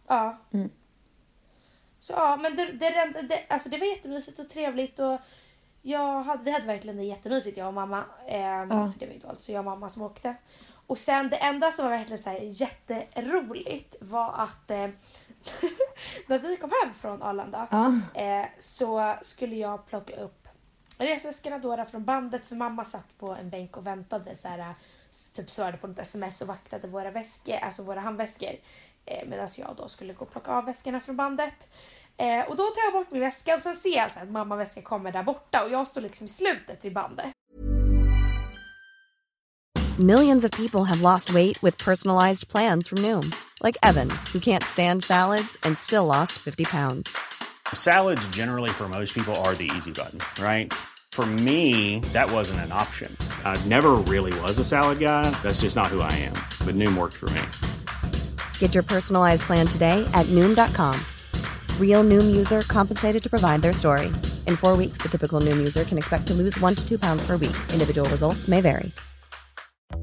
[0.06, 0.38] Ja.
[0.52, 0.70] Mm.
[2.00, 5.20] Så ja, men det, det, det, det, alltså det var jättemysigt och trevligt och
[5.86, 8.04] jag hade, vi hade verkligen det jättemysigt jag och mamma.
[8.26, 10.34] Eh, För det var ju alltså jag och mamma som åkte.
[10.86, 14.76] Och sen det enda som var verkligen så här jätteroligt var att eh,
[16.26, 17.92] när vi kom hem från Arlanda Ja.
[18.22, 20.48] eh, så skulle jag plocka upp
[20.98, 24.74] resväskorna då från bandet för mamma satt på en bänk och väntade så här
[25.34, 28.52] typ svarade på något sms och vaktade våra väskor, alltså våra handväskor.
[29.06, 31.68] Eh, Medan jag då skulle gå och plocka av väskorna från bandet.
[32.18, 34.32] Eh, och då tar jag bort min väska och sen ser jag så här att
[34.32, 37.26] mamma väska kommer där borta och jag står liksom i slutet vid bandet.
[39.98, 44.62] Millions of people have lost weight with personalized plans from Noom, like Evan, who can't
[44.64, 47.16] stand salads and still lost 50 pounds.
[47.72, 50.72] Salads, generally, for most people, are the easy button, right?
[51.12, 53.16] For me, that wasn't an option.
[53.44, 55.30] I never really was a salad guy.
[55.42, 56.34] That's just not who I am.
[56.66, 57.42] But Noom worked for me.
[58.58, 60.98] Get your personalized plan today at Noom.com.
[61.78, 64.06] Real Noom user compensated to provide their story.
[64.48, 67.24] In four weeks, the typical Noom user can expect to lose one to two pounds
[67.24, 67.56] per week.
[67.72, 68.90] Individual results may vary.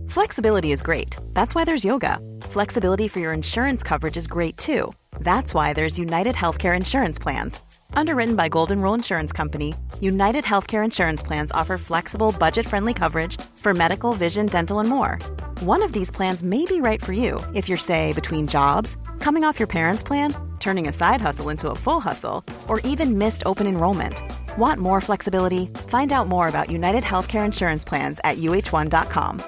[0.08, 1.18] Flexibility is great.
[1.32, 2.20] That's why there's yoga.
[2.44, 4.92] Flexibility for your insurance coverage is great too.
[5.20, 7.62] That's why there's United Healthcare Insurance Plans.
[7.94, 13.40] Underwritten by Golden Rule Insurance Company, United Healthcare Insurance Plans offer flexible, budget friendly coverage
[13.56, 15.18] for medical, vision, dental, and more.
[15.62, 19.44] One of these plans may be right for you if you're, say, between jobs, coming
[19.44, 23.43] off your parents' plan, turning a side hustle into a full hustle, or even missed
[23.45, 24.21] open enrollment.
[24.58, 25.67] Want more flexibility?
[25.88, 29.41] Find out more about United Healthcare Insurance Plans at uh1.com.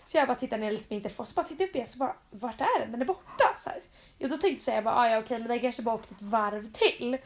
[0.05, 1.97] Så jag bara tittar ner lite på min telefon, så bara tittar upp igen så
[1.97, 2.91] bara, vart är den?
[2.91, 3.55] Den är borta.
[3.57, 3.79] Så här.
[4.23, 6.71] Och då tänkte jag bara, ah, ja okej men den kanske bara åkte ett varv
[6.71, 7.17] till.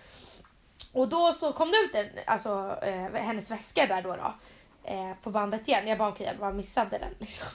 [0.93, 4.15] Och då så kom det ut en, alltså, eh, hennes väska där då.
[4.15, 4.33] då
[4.89, 5.87] eh, på bandet igen.
[5.87, 7.13] Jag bara okej, jag bara missade den.
[7.19, 7.47] Liksom.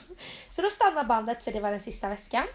[0.49, 2.47] Så då stannar bandet för det var den sista väskan.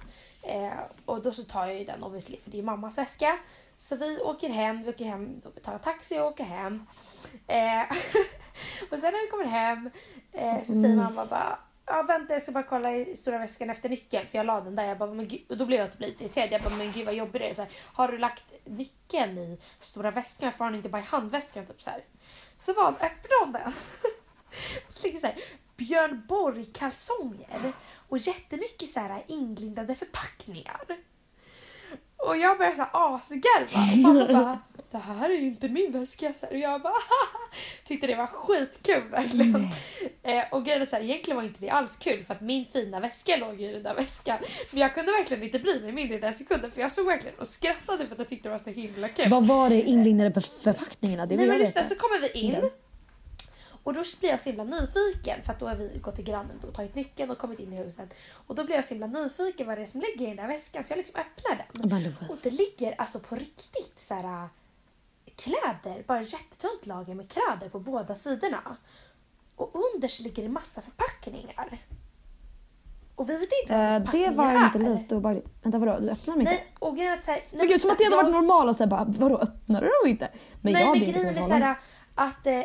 [0.42, 0.72] Eh,
[1.04, 3.38] och då så tar jag ju den obviously för det är mammas väska.
[3.76, 6.86] Så vi åker hem, vi åker hem, då betalar taxi och åker hem.
[7.46, 7.80] Eh,
[8.90, 9.90] och sen när vi kommer hem
[10.32, 13.88] eh, så säger mamma bara Ja vänta jag ska bara kolla i stora väskan efter
[13.88, 14.84] nyckeln för jag la den där.
[14.84, 16.52] Jag bara, men gud, och då blev jag typ lite irriterad.
[16.52, 17.54] Jag bara men gud vad jobbigt det är.
[17.54, 20.46] Så här, har du lagt nyckeln i stora väskan?
[20.46, 21.66] Varför har du inte bara i handväskan?
[21.66, 22.04] Typ så, här.
[22.56, 23.72] så var öppnade hon den.
[24.86, 25.36] och så ligger så här,
[25.76, 27.72] Björn Borg kalsonger
[28.08, 30.84] och jättemycket så här inlindade förpackningar.
[32.16, 34.58] Och jag började så asgarva och mamma bara
[34.90, 36.32] det här är inte min väska.
[36.32, 36.94] Så här, och jag bara
[37.84, 39.68] tyckte det var skitkul verkligen.
[40.22, 43.00] Eh, och grejen så här, egentligen var inte det alls kul för att min fina
[43.00, 44.38] väska låg i den där väskan.
[44.70, 47.38] Men jag kunde verkligen inte bry mig mindre i den sekunden för jag såg verkligen
[47.38, 49.28] och skrattade för att jag tyckte det var så himla kul.
[49.30, 51.26] Vad var det inlindade på förpackningarna?
[51.26, 52.70] Det Nej men jag lyssna så kommer vi in.
[53.82, 56.60] Och då blir jag så himla nyfiken för att då har vi gått till grannen
[56.68, 58.14] och tagit nyckeln och kommit in i huset.
[58.46, 60.46] Och då blir jag så himla nyfiken vad det är som ligger i den där
[60.48, 62.28] väskan så jag liksom öppnar den.
[62.30, 64.46] Och det ligger alltså på riktigt så här äh,
[65.36, 68.76] kläder, bara ett jättetunt lager med kläder på båda sidorna.
[69.56, 71.78] Och under så ligger det massa förpackningar.
[73.14, 74.98] Och vi vet inte vad Eh, det var inte är.
[74.98, 75.48] lite obehagligt.
[75.62, 76.52] Vänta vadå, du öppnar dem inte?
[76.52, 78.68] Nej, och grejen är att så här, Men gud som att det hade varit normalt
[78.70, 80.28] och så här bara vadå öppnar du dem inte?
[80.60, 81.76] Men Nej jag men blir inte grejen är såhär
[82.14, 82.60] att eh,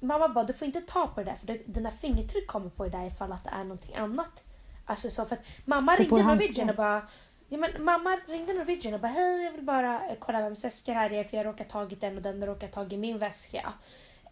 [0.00, 2.84] mamma bara du får inte ta på det där för det, dina fingertryck kommer på
[2.84, 4.44] det där ifall att det är någonting annat.
[4.84, 6.22] Alltså så för att mamma Så ringde?
[6.22, 7.02] Norwegian och bara
[7.50, 10.92] Ja, men mamma ringde Norwegian och bara hej jag vill bara eh, kolla vems väska
[10.92, 13.72] det här är för jag råkar tagit den och den råkar tagit min väska.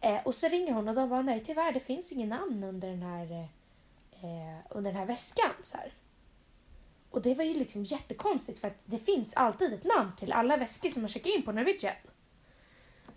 [0.00, 2.88] Eh, och så ringer hon och de bara nej tyvärr det finns ingen namn under
[2.88, 3.48] den här,
[4.12, 5.50] eh, under den här väskan.
[5.62, 5.92] Så här.
[7.11, 10.57] Och det var ju liksom jättekonstigt för att det finns alltid ett namn till alla
[10.57, 11.94] väskor som man checkar in på Norwegian.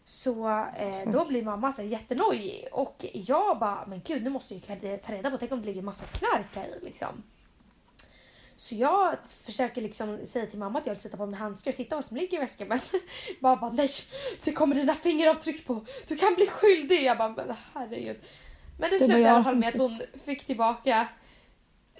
[0.09, 4.83] Så eh, då blir mamma så jättenojig och jag bara, men gud nu måste jag
[4.83, 7.23] ju ta reda på, tänk om det ligger massa knark här i liksom.
[8.55, 11.77] Så jag försöker liksom säga till mamma att jag vill sätta på mig handskar och
[11.77, 12.79] titta vad som ligger i väskan men
[13.39, 13.89] mamma bara nej,
[14.43, 17.03] det kommer dina fingeravtryck på, du kan bli skyldig.
[17.03, 18.17] Jag bara, men herregud.
[18.79, 21.07] Men det slutade i alla fall med att hon fick tillbaka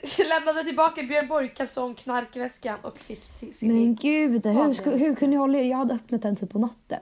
[0.30, 5.16] lämnade tillbaka Björn Borg kalsong, knarkväskan och fick till sin Men gud, hur, sku, hur
[5.16, 5.64] kunde jag hålla er?
[5.64, 7.00] Jag hade öppnat den typ på natten.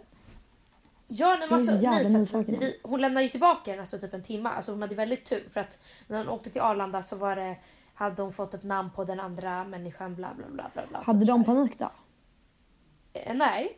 [1.07, 4.23] Ja, nej, alltså, nej, för att vi, hon lämnade ju tillbaka den alltså typ en
[4.23, 4.49] timme.
[4.49, 7.57] Alltså hon hade väldigt tur för att när hon åkte till Arlanda så var det,
[7.93, 10.83] hade hon fått ett namn på den andra människan bla bla bla bla.
[10.89, 11.91] bla Hade typ de panik då?
[13.13, 13.77] Eh, Nej.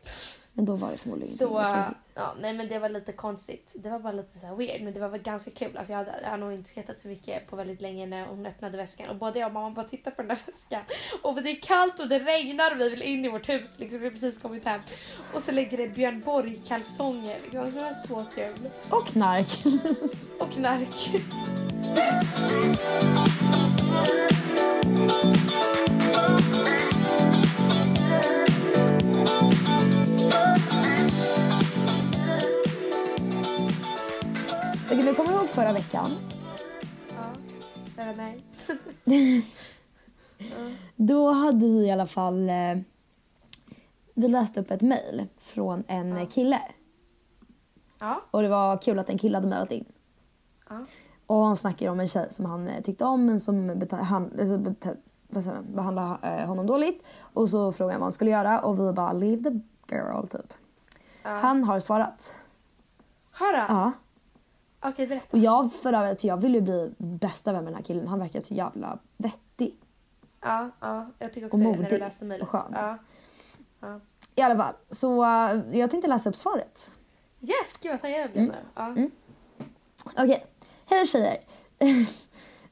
[0.60, 1.66] Men då var det förmodligen Så,
[2.14, 3.72] ja, nej men det var lite konstigt.
[3.74, 5.76] Det var bara lite så weird men det var väl ganska kul.
[5.76, 8.76] Alltså jag, hade, jag nog inte skrattat så mycket på väldigt länge när hon öppnade
[8.76, 9.08] väskan.
[9.08, 10.82] Och både jag och mamma bara tittar på den där väskan.
[11.22, 13.78] Och det är kallt och det regnar och vi vill in i vårt hus.
[13.78, 14.80] Liksom, vi har precis kommit hem.
[15.34, 17.38] Och så ligger det Björn Borg kalsonger.
[17.42, 17.72] Liksom.
[17.72, 18.70] Det var så kul.
[18.90, 19.64] Och knark.
[20.40, 21.10] Och knark.
[34.86, 36.10] Okej, men kommer du ihåg förra veckan?
[37.16, 38.02] Ja.
[38.02, 38.40] Eller nej.
[40.96, 42.48] Då hade vi i alla fall...
[42.48, 42.76] Eh,
[44.14, 46.24] vi läste upp ett mejl från en Ja.
[46.24, 46.60] kille.
[47.98, 48.20] Ja.
[48.30, 49.84] Och det var kul att en kille hade mejlat in.
[50.68, 50.84] Ja.
[51.26, 54.24] Och han snackade om en tjej som han eh, tyckte om men som beta- han,
[54.40, 57.02] alltså, beta- behandlade eh, honom dåligt.
[57.20, 59.60] Och så frågade han vad han skulle göra och vi bara leave the
[59.92, 60.54] girl typ.
[61.22, 61.30] Ja.
[61.30, 62.32] Han har svarat.
[63.30, 63.76] Har han?
[63.76, 63.92] Ja.
[64.88, 65.26] Okej, berätta.
[65.30, 68.08] Och jag för övrigt, jag vill ju bli bästa vän med den här killen.
[68.08, 69.76] Han verkar så jävla vettig.
[70.40, 72.42] Ja, ja, jag tycker också Och när du modig läste mejlet.
[72.42, 72.72] och skön.
[72.74, 72.98] Ja.
[73.80, 74.00] ja.
[74.34, 76.90] I alla fall, så uh, jag tänkte läsa upp svaret.
[77.40, 78.54] Yes, gud vad taggad jag blev nu.
[78.74, 78.86] Ja.
[78.86, 79.10] Mm.
[80.04, 80.46] Okej.
[80.90, 81.36] Hej tjejer!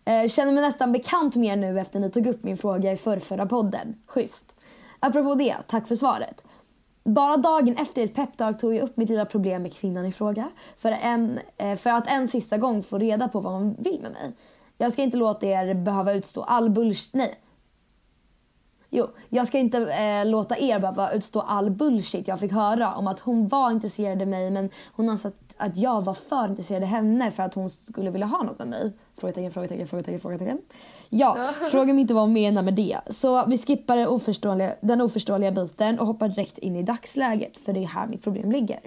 [0.04, 2.96] Eh, Känner mig nästan bekant med er nu efter ni tog upp min fråga i
[2.96, 4.02] förrförra podden.
[4.06, 4.56] Schysst.
[5.00, 6.42] Apropå det, tack för svaret.
[7.08, 10.50] Bara dagen efter ett peptag tog jag upp mitt lilla problem med kvinnan i fråga
[10.78, 14.12] för, en, eh, för att en sista gång få reda på vad hon vill med
[14.12, 14.32] mig.
[14.78, 17.14] Jag ska inte låta er behöva utstå all bullshit...
[17.14, 17.34] Nej.
[18.90, 23.06] Jo, jag ska inte eh, låta er behöva utstå all bullshit jag fick höra om
[23.06, 26.82] att hon var intresserad av mig men hon har sagt att jag var för intresserad
[26.82, 28.92] av henne för att hon skulle vilja ha något med mig.
[29.16, 30.58] Frågetecken, frågetecken, frågetecken, frågetecken.
[31.08, 32.98] Ja, fråga mig inte vad hon menar med det.
[33.10, 37.72] Så vi skippar det oförståeliga, den oförståeliga biten och hoppar direkt in i dagsläget för
[37.72, 38.80] det är här mitt problem ligger.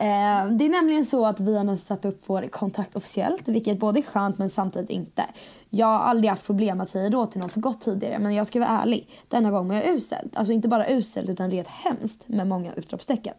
[0.00, 3.78] Eh, det är nämligen så att vi har nu satt upp vår kontakt officiellt vilket
[3.78, 5.24] både är skönt men samtidigt inte.
[5.70, 8.46] Jag har aldrig haft problem att säga då till någon för gott tidigare men jag
[8.46, 9.08] ska vara ärlig.
[9.28, 10.36] Denna gång var jag uselt.
[10.36, 13.34] Alltså inte bara uselt utan rent hemskt med många utropstecken.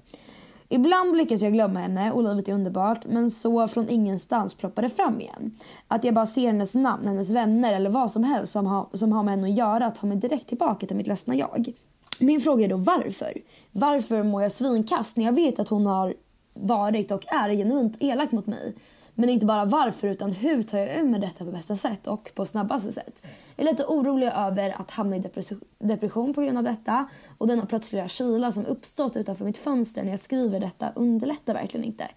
[0.69, 4.89] Ibland lyckas jag glömma henne och livet är underbart men så från ingenstans ploppar det
[4.89, 5.59] fram igen.
[5.87, 9.11] Att jag bara ser hennes namn, hennes vänner eller vad som helst som har, som
[9.11, 11.73] har med henne att göra tar mig direkt tillbaka till mitt ledsna jag.
[12.19, 13.33] Min fråga är då varför?
[13.71, 16.13] Varför mår jag svinkast när jag vet att hon har
[16.53, 18.75] varit och är genuint elak mot mig?
[19.15, 22.31] Men inte bara varför utan hur tar jag ur mig detta på bästa sätt och
[22.35, 23.21] på snabbaste sätt?
[23.55, 27.47] Jag är lite orolig över att hamna i depression, depression på grund av detta och
[27.47, 32.07] denna plötsliga kyla som uppstått utanför mitt fönster när jag skriver detta underlättar verkligen inte.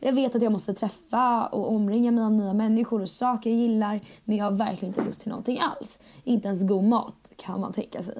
[0.00, 3.58] Jag vet att jag måste träffa och omringa mig av nya människor och saker jag
[3.58, 5.98] gillar men jag har verkligen inte lust till någonting alls.
[6.24, 8.18] Inte ens god mat kan man tänka sig.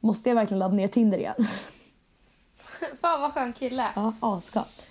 [0.00, 1.34] Måste jag verkligen ladda ner Tinder igen?
[3.00, 3.86] Fan vad skön kille.
[3.94, 4.88] Ja, asgott.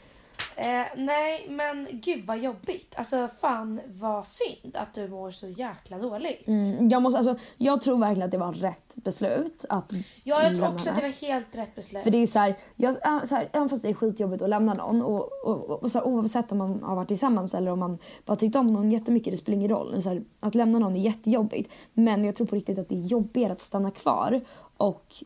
[0.59, 2.95] Eh, nej men gud vad jobbigt.
[2.97, 6.47] Alltså fan vad synd att du mår så jäkla dåligt.
[6.47, 9.91] Mm, jag, måste, alltså, jag tror verkligen att det var rätt beslut att
[10.23, 12.03] Ja jag tror också att det var helt rätt beslut.
[12.03, 14.73] För det är så här, jag, så här, även fast det är skitjobbigt att lämna
[14.73, 17.97] någon och, och, och så här, oavsett om man har varit tillsammans eller om man
[18.25, 20.01] bara tyckt om någon jättemycket, det spelar ingen roll.
[20.01, 21.71] Så här, att lämna någon är jättejobbigt.
[21.93, 24.41] Men jag tror på riktigt att det är jobbigare att stanna kvar
[24.77, 25.23] och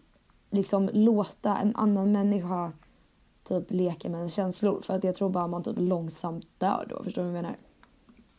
[0.52, 2.72] liksom låta en annan människa
[3.44, 4.82] typ leka med ens känslor.
[4.82, 7.04] För att jag tror bara man typ långsamt dör då.
[7.04, 7.58] Förstår du vad jag menar?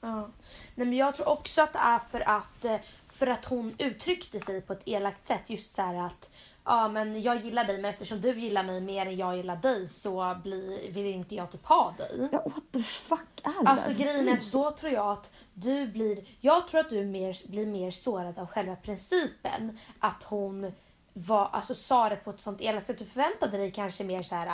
[0.01, 0.29] Ja.
[0.75, 2.77] Nej, men jag tror också att det är för att, eh,
[3.09, 5.51] för att hon uttryckte sig på ett elakt sätt.
[5.51, 6.31] Just så här att
[6.65, 9.89] ja, men jag gillar dig men eftersom du gillar mig mer än jag gillar dig
[9.89, 12.29] så blir, vill inte jag typ ha dig.
[12.33, 15.33] Ja, what the fuck är det Alltså där grejen är att då tror jag att
[15.55, 20.73] du blir, jag tror att du mer, blir mer sårad av själva principen att hon
[21.13, 22.99] var, alltså, sa det på ett sånt elakt sätt.
[22.99, 24.53] Du förväntade dig kanske mer så här.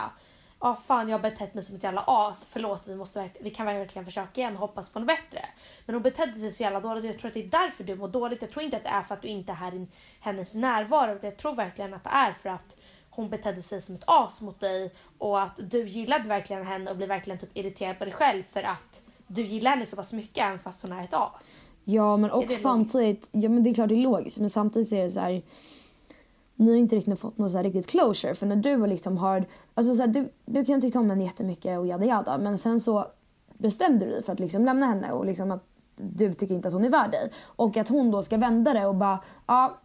[0.61, 2.47] Ja fan jag har betett mig som ett jävla as.
[2.51, 5.47] Förlåt vi, måste, vi kan verkligen försöka igen och hoppas på något bättre.
[5.87, 8.09] Men hon betedde sig så jävla dåligt jag tror att det är därför du mår
[8.09, 8.43] dåligt.
[8.43, 9.87] Jag tror inte att det är för att du inte är här i
[10.21, 11.19] hennes närvaro.
[11.23, 12.77] Jag tror verkligen att det är för att
[13.11, 16.97] hon betedde sig som ett as mot dig och att du gillade verkligen henne och
[16.97, 20.45] blev verkligen typ irriterad på dig själv för att du gillar henne så pass mycket
[20.45, 21.63] även fast hon är ett as.
[21.85, 22.63] Ja men och logiskt?
[22.63, 25.21] samtidigt, ja men det är klart det är logiskt men samtidigt så är det så
[25.21, 25.43] här.
[26.61, 29.47] Ni har inte riktigt fått något så här riktigt closure för när du liksom har,
[29.75, 32.81] alltså så här, du, du kan tycka om henne jättemycket och jada jada men sen
[32.81, 33.07] så
[33.59, 35.65] bestämde du dig för att liksom lämna henne och liksom att
[35.97, 37.31] du tycker inte att hon är värd dig.
[37.45, 39.79] Och att hon då ska vända det och bara, ja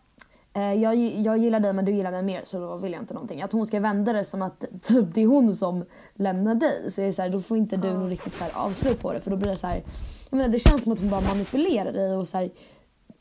[0.54, 3.14] eh, jag, jag gillar dig men du gillar mig mer så då vill jag inte
[3.14, 3.42] någonting.
[3.42, 6.92] Att hon ska vända det som att typ, det är hon som lämnar dig.
[6.92, 9.22] Så är så här, då får inte du något riktigt så här avslut på det
[9.22, 9.84] för då blir det så här,
[10.30, 12.52] jag menar, det känns som att hon bara manipulerar dig och så här,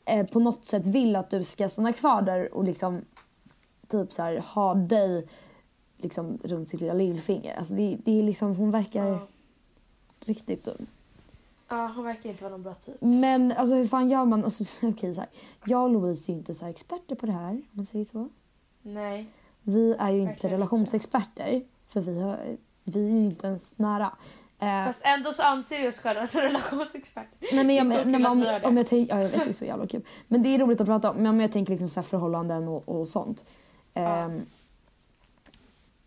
[0.05, 3.01] eh, på något sätt vill att du ska stanna kvar där och liksom
[3.87, 5.27] typ så här, ha dig
[5.97, 7.55] liksom runt sitt lilla lillfinger.
[7.55, 9.19] Alltså det, det är liksom, hon verkar Ja.
[10.25, 10.85] riktigt dum.
[11.69, 12.95] Ja hon verkar inte vara någon bra typ.
[12.99, 14.43] Men alltså hur fan gör man?
[14.43, 15.29] Alltså, okej, så här.
[15.65, 18.29] Jag och Louise är ju inte så experter på det här, om man säger så.
[18.81, 19.25] Nej.
[19.61, 24.11] Vi är ju inte Verkligen relationsexperter, för vi, har, vi är ju inte ens nära.
[24.59, 27.47] Eh, Fast ändå så anser vi oss själva som relationsexperter.
[27.53, 29.65] nej, men jag, nej, men att om, om jag ja, jag vet det är så
[29.65, 30.01] jävla kul.
[30.27, 32.67] Men det är roligt att prata om, men om jag tänker liksom så här förhållanden
[32.67, 33.45] och, och sånt.
[33.93, 34.45] Ehm,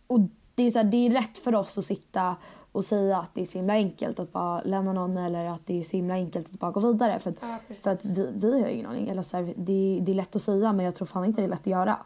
[0.07, 0.20] och
[0.55, 2.37] det är, så här, det är rätt för oss att sitta
[2.72, 5.81] och säga att det är så himla enkelt att bara lämna någon eller att det
[5.81, 7.18] är så himla enkelt att bara gå vidare.
[7.18, 9.09] För att, Ja, för att vi, vi har ju ingen aning.
[9.09, 11.44] Eller så här, det, det är lätt att säga men jag tror fan inte det
[11.46, 11.99] är lätt att göra.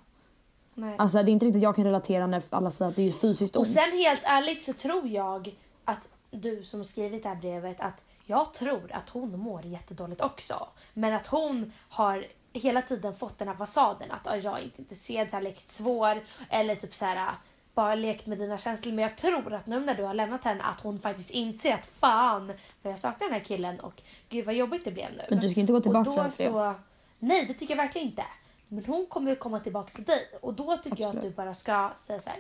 [0.75, 0.95] Nej.
[0.99, 3.57] Alltså det är inte riktigt jag kan relatera när alla säger att det är fysiskt
[3.57, 3.73] Och ont.
[3.73, 8.55] sen helt ärligt så tror jag att du som skrivit det här brevet att jag
[8.55, 10.69] tror att hon mår jättedåligt också.
[10.95, 14.83] Men att hon har hela tiden fått den här fasaden att "Ah, jag är inte
[14.83, 17.31] intresserad, så här, lekt svår eller typ så här
[17.75, 18.93] bara lekt med dina känslor.
[18.93, 21.87] Men jag tror att nu när du har lämnat henne att hon faktiskt inser att
[21.87, 22.47] fan
[22.83, 25.23] vad jag saknar den här killen och gud vad jobbigt det blev nu.
[25.31, 26.51] Men du ska inte gå tillbaka Och då till det.
[26.53, 26.75] så,
[27.19, 28.25] Nej det tycker jag verkligen inte.
[28.69, 31.37] Men hon kommer ju komma tillbaka till dig och då tycker jag att Absolut.
[31.37, 32.39] du bara ska säga så här.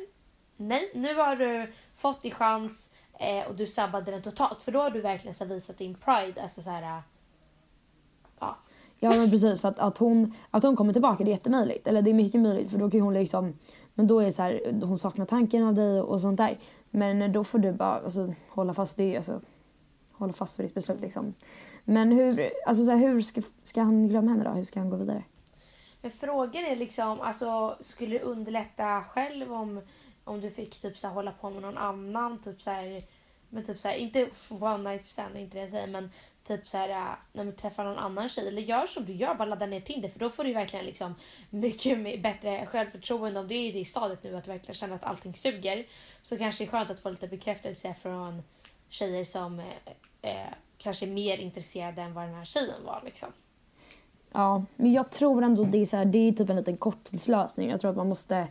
[0.56, 4.62] Nej nu har du fått din chans eh, och du sabbade den totalt.
[4.62, 6.42] För då har du verkligen så visat din pride.
[6.42, 6.98] Alltså så här, eh,
[9.00, 9.10] ja.
[9.10, 11.86] Men precis för att, att, hon, att hon kommer tillbaka det är jättemöjligt.
[11.86, 13.54] Eller det är mycket möjligt för då kan hon liksom
[13.94, 16.58] Men då är det så här, hon saknar tanken av dig och sånt där.
[16.90, 19.40] Men då får du bara alltså, hålla fast det, alltså,
[20.12, 21.34] hålla fast vid ditt beslut liksom.
[21.84, 24.50] Men hur, alltså, så här, hur ska, ska han glömma henne då?
[24.50, 25.22] Hur ska han gå vidare?
[26.02, 29.80] Men frågan är liksom, alltså skulle det underlätta själv om,
[30.24, 32.38] om du fick typ så här, hålla på med någon annan?
[32.38, 33.02] Typ så här,
[33.48, 36.10] men typ så här, inte one night stand, inte det jag säger, men
[36.44, 38.48] typ så här, äh, när man träffar någon annan tjej.
[38.48, 41.14] Eller gör som du gör, bara ladda ner Tinder för då får du verkligen liksom
[41.50, 43.40] mycket bättre självförtroende.
[43.40, 45.86] Om du är i det stadiet nu att du verkligen känner att allting suger
[46.22, 48.42] så kanske det är skönt att få lite bekräftelse från
[48.88, 49.58] tjejer som
[50.22, 50.34] eh,
[50.78, 53.02] kanske är mer intresserade än vad den här tjejen var.
[53.04, 53.28] Liksom.
[54.32, 57.70] Ja, men jag tror ändå det är så här, det är typ en liten korttidslösning.
[57.70, 58.48] Jag tror att man måste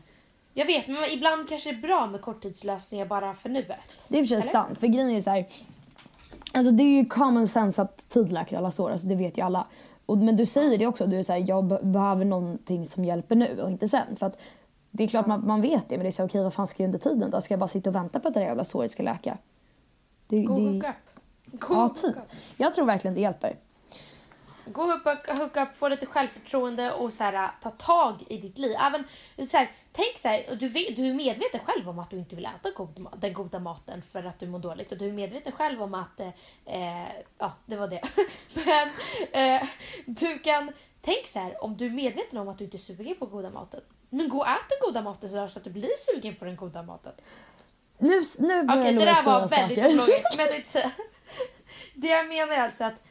[0.53, 4.07] Jag vet, men ibland kanske det är bra med korttidslösningar bara för nuet.
[4.09, 4.79] Det är för sig sant.
[4.79, 5.45] För grejen är så här.
[6.53, 8.91] Alltså det är ju common sense att tid läker alla sår.
[8.91, 9.67] Alltså det vet ju alla.
[10.05, 11.07] Och, men du säger det också.
[11.07, 14.15] Du är så här, jag be- behöver någonting som hjälper nu och inte sen.
[14.15, 14.37] För att
[14.91, 15.97] det är klart man, man vet det.
[15.97, 17.41] Men det är så här, okej vad fan ska jag under tiden då?
[17.41, 19.37] Ska jag bara sitta och vänta på att det där jävla såret ska läka?
[20.27, 21.59] Det, och det, hook up.
[21.59, 22.15] Gå Ja, och typ.
[22.57, 23.55] Jag tror verkligen det hjälper.
[24.71, 28.57] Gå upp och hook up, få lite självförtroende och så här, ta tag i ditt
[28.57, 28.75] liv.
[28.79, 29.03] Även,
[29.49, 32.17] så här, tänk så här, och du, vet, du är medveten själv om att du
[32.17, 34.91] inte vill äta god, den goda maten för att du mår dåligt.
[34.91, 36.19] Och du är medveten själv om att...
[36.19, 36.27] Eh,
[36.65, 38.01] eh, ja, det var det.
[38.65, 38.89] Men
[39.31, 39.67] eh,
[40.05, 40.71] du kan...
[41.01, 43.49] Tänk så här, om du är medveten om att du inte är sugen på goda
[43.49, 43.81] maten.
[44.09, 46.83] Men gå och ät den goda maten så att du blir sugen på den goda
[46.83, 47.13] maten.
[47.97, 50.37] Nu, nu börjar Okej, det där var väldigt ologiskt.
[50.37, 50.47] Men
[51.93, 53.01] det jag menar är alltså att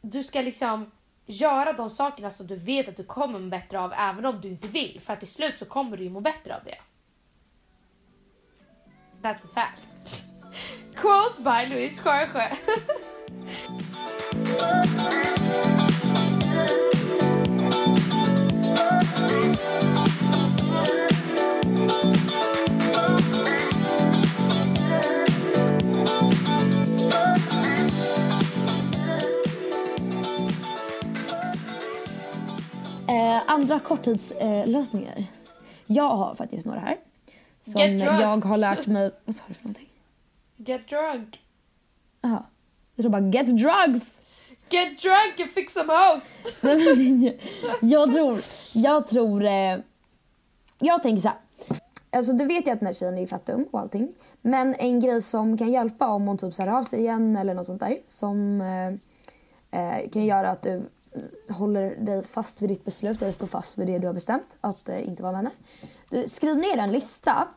[0.00, 0.90] du ska liksom
[1.30, 4.48] göra de sakerna som du vet att du kommer må bättre av även om du
[4.48, 5.00] inte vill.
[5.00, 6.78] För att till slut så kommer du ju må bättre av det.
[9.22, 10.24] That's a fact.
[10.94, 12.48] Quote by Louise Sjösjö.
[33.10, 35.18] Eh, andra korttidslösningar.
[35.18, 35.24] Eh,
[35.86, 36.96] jag har faktiskt några här.
[37.60, 38.20] Som Get drunk.
[38.20, 39.10] jag har lärt mig...
[39.24, 39.88] Vad sa du för någonting?
[40.56, 41.40] Get drunk.
[42.20, 42.44] Jaha.
[42.94, 44.20] Jag tror bara get drugs!
[44.68, 46.32] Get drunk and fix some house.
[47.80, 48.40] jag tror...
[48.74, 49.44] Jag tror...
[49.44, 49.78] Eh,
[50.78, 51.38] jag tänker så här.
[52.10, 54.12] Alltså du vet ju att den här tjejen är dum och allting.
[54.42, 57.54] Men en grej som kan hjälpa om hon typ så här av sig igen eller
[57.54, 57.98] något sånt där.
[58.08, 58.88] Som eh,
[59.80, 63.78] eh, kan göra att du Eh, håller dig fast vid ditt beslut eller står fast
[63.78, 64.56] vid det du har bestämt.
[64.60, 65.50] Att eh, inte vara med henne.
[66.10, 67.48] Du, skriv ner en lista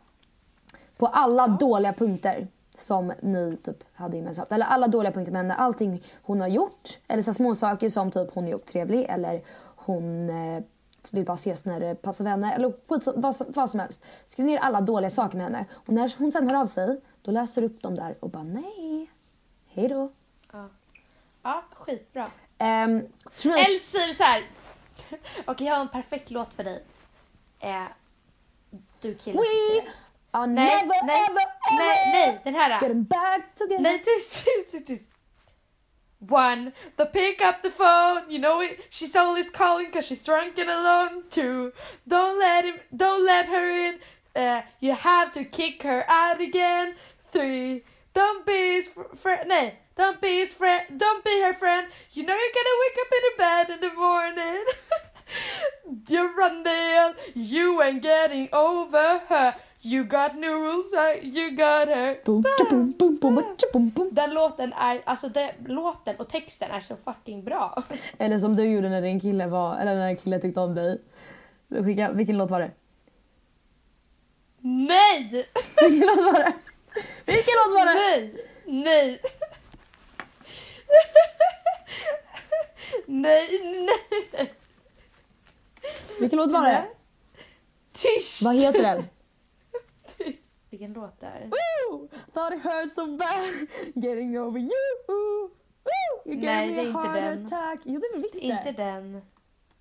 [0.98, 4.52] på alla dåliga punkter som ni typ hade gemensamt.
[4.52, 5.54] Eller alla dåliga punkter med henne.
[5.56, 7.00] Allting hon har gjort.
[7.08, 9.42] Eller så små saker som typ hon är otrevlig eller
[9.76, 10.64] hon eh,
[11.12, 12.54] vill bara ses när det passar för henne.
[12.54, 14.04] Eller skit, vad, som- vad som helst.
[14.26, 15.66] Skriv ner alla dåliga saker med henne.
[15.74, 18.44] Och när hon sen hör av sig, då läser du upp dem där och bara
[18.44, 19.10] nej.
[19.68, 20.10] Hej då.
[21.44, 22.28] Ja, skitbra.
[22.64, 24.44] Um, tror Eller säger så här.
[25.46, 26.84] Okej, jag har en perfekt låt för dig.
[27.60, 27.84] Eh,
[29.02, 29.92] du killen som We skriver.
[30.32, 32.70] are Nej, never nej, ever nej, ever nej, den här.
[32.82, 33.82] getting back together.
[33.84, 35.04] Nej, tyst, tyst, tyst.
[36.30, 38.30] One, the pick up the phone.
[38.32, 38.80] You know it.
[38.92, 41.24] She's always calling cause she's drunk and alone.
[41.30, 41.72] Two,
[42.06, 44.00] don't let him, don't let her in.
[44.36, 46.96] Uh, you have to kick her out again.
[47.32, 49.48] Three, don't be his fr- friend.
[49.50, 50.82] Nej, don't be his friend.
[50.90, 51.88] Don't be her friend.
[52.14, 54.64] You know you're gonna wake up in the bed in the morning.
[56.10, 57.14] you run there.
[57.36, 59.54] You ain't getting over her.
[59.86, 60.94] You got new rules.
[60.94, 62.18] uh, You got her.
[64.12, 67.84] Den låten är, alltså det, låten och texten är så fucking bra.
[68.18, 71.02] Eller som du gjorde när din kille var, eller när en kille tyckte om dig.
[71.68, 72.72] Du skickade, vilken låt var det?
[74.62, 75.48] Nej!
[75.82, 76.54] Vilken låt var det?
[77.26, 77.94] Vilken låt var det?
[78.00, 78.36] Nej!
[78.66, 79.20] Nej!
[83.06, 84.54] Nej, nej, nej.
[86.20, 86.88] Vilken låt var det?
[87.94, 88.42] Tyst!
[88.42, 89.04] Vad heter den?
[90.70, 91.42] Vilken låt det är?
[91.46, 92.08] Woo!
[92.34, 94.70] Thought it hurt so bad getting over you.
[95.08, 95.52] Woo!
[96.26, 97.46] You gave Nej, me det är a heart den.
[97.46, 97.80] attack.
[97.84, 99.22] Jo, det är visst Det är inte den.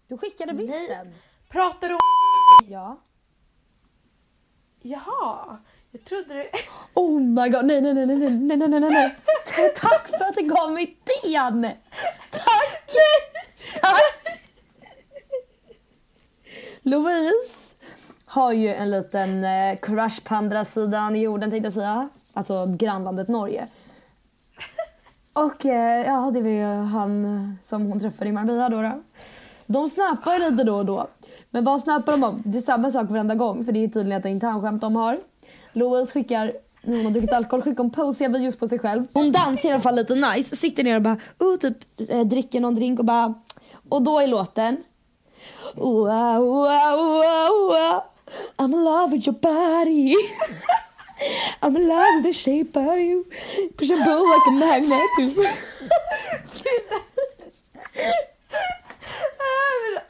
[0.08, 0.88] Du skickade visst Nej.
[0.88, 1.14] den.
[1.48, 2.00] Pratar du om...
[2.68, 3.00] Ja.
[4.80, 5.58] Jaha.
[5.94, 6.50] Jag trodde det...
[6.94, 9.16] Oh my god, nej nej nej nej nej nej nej nej.
[9.76, 11.68] Tack för att du gav mig idén!
[12.30, 12.96] Tack!
[13.80, 14.40] Tack!
[16.82, 17.74] Louise
[18.24, 22.08] har ju en liten eh, crush på andra sidan jorden tänkte jag säga.
[22.32, 23.66] Alltså grannlandet Norge.
[25.32, 28.82] Och eh, ja, det var ju han som hon träffade i Marbella då.
[28.82, 29.02] då.
[29.66, 31.08] De snappar lite då och då.
[31.50, 32.42] Men vad snappar de om?
[32.44, 35.20] Det är samma sak varenda gång för det är tydligen ett internskämt de har.
[35.72, 36.52] Louise skickar
[36.82, 39.06] när hon har druckit alkohol skickar hon posiga videos på sig själv.
[39.12, 41.76] Hon dansar i alla fall lite nice, sitter ner och bara oh, typ
[42.08, 43.34] eh, dricker någon drink och bara
[43.88, 44.76] och då är låten
[45.74, 48.02] Wow, wow, wow, wow.
[48.56, 50.16] I'm in love with your body
[51.60, 53.24] I'm in love with the shape of you
[53.76, 55.38] Push and pull like a magnet typ.
[59.12, 59.42] too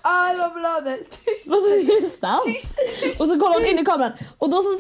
[0.03, 1.47] Ah, det Tyst!
[1.47, 2.43] Vadå, det är sant?
[2.45, 4.79] Tyst, tyst, Och så kollar hon in i kameran och då så...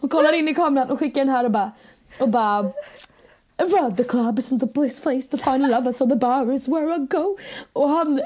[0.00, 1.72] Hon kollar in i kameran och skickar den här och bara...
[2.20, 2.72] Och bara...
[3.56, 6.94] Around the club isn't the bliss place to find love so the bar is where
[6.94, 7.38] I go.
[7.72, 8.20] Och han...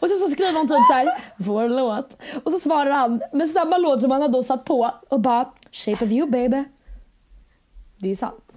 [0.00, 2.22] Och sen så skriver hon typ så här, vår låt.
[2.44, 5.52] Och så svarar han med samma låt som han hade då satt på och bara
[5.72, 6.64] Shape of you baby.
[7.98, 8.52] Det är ju sant.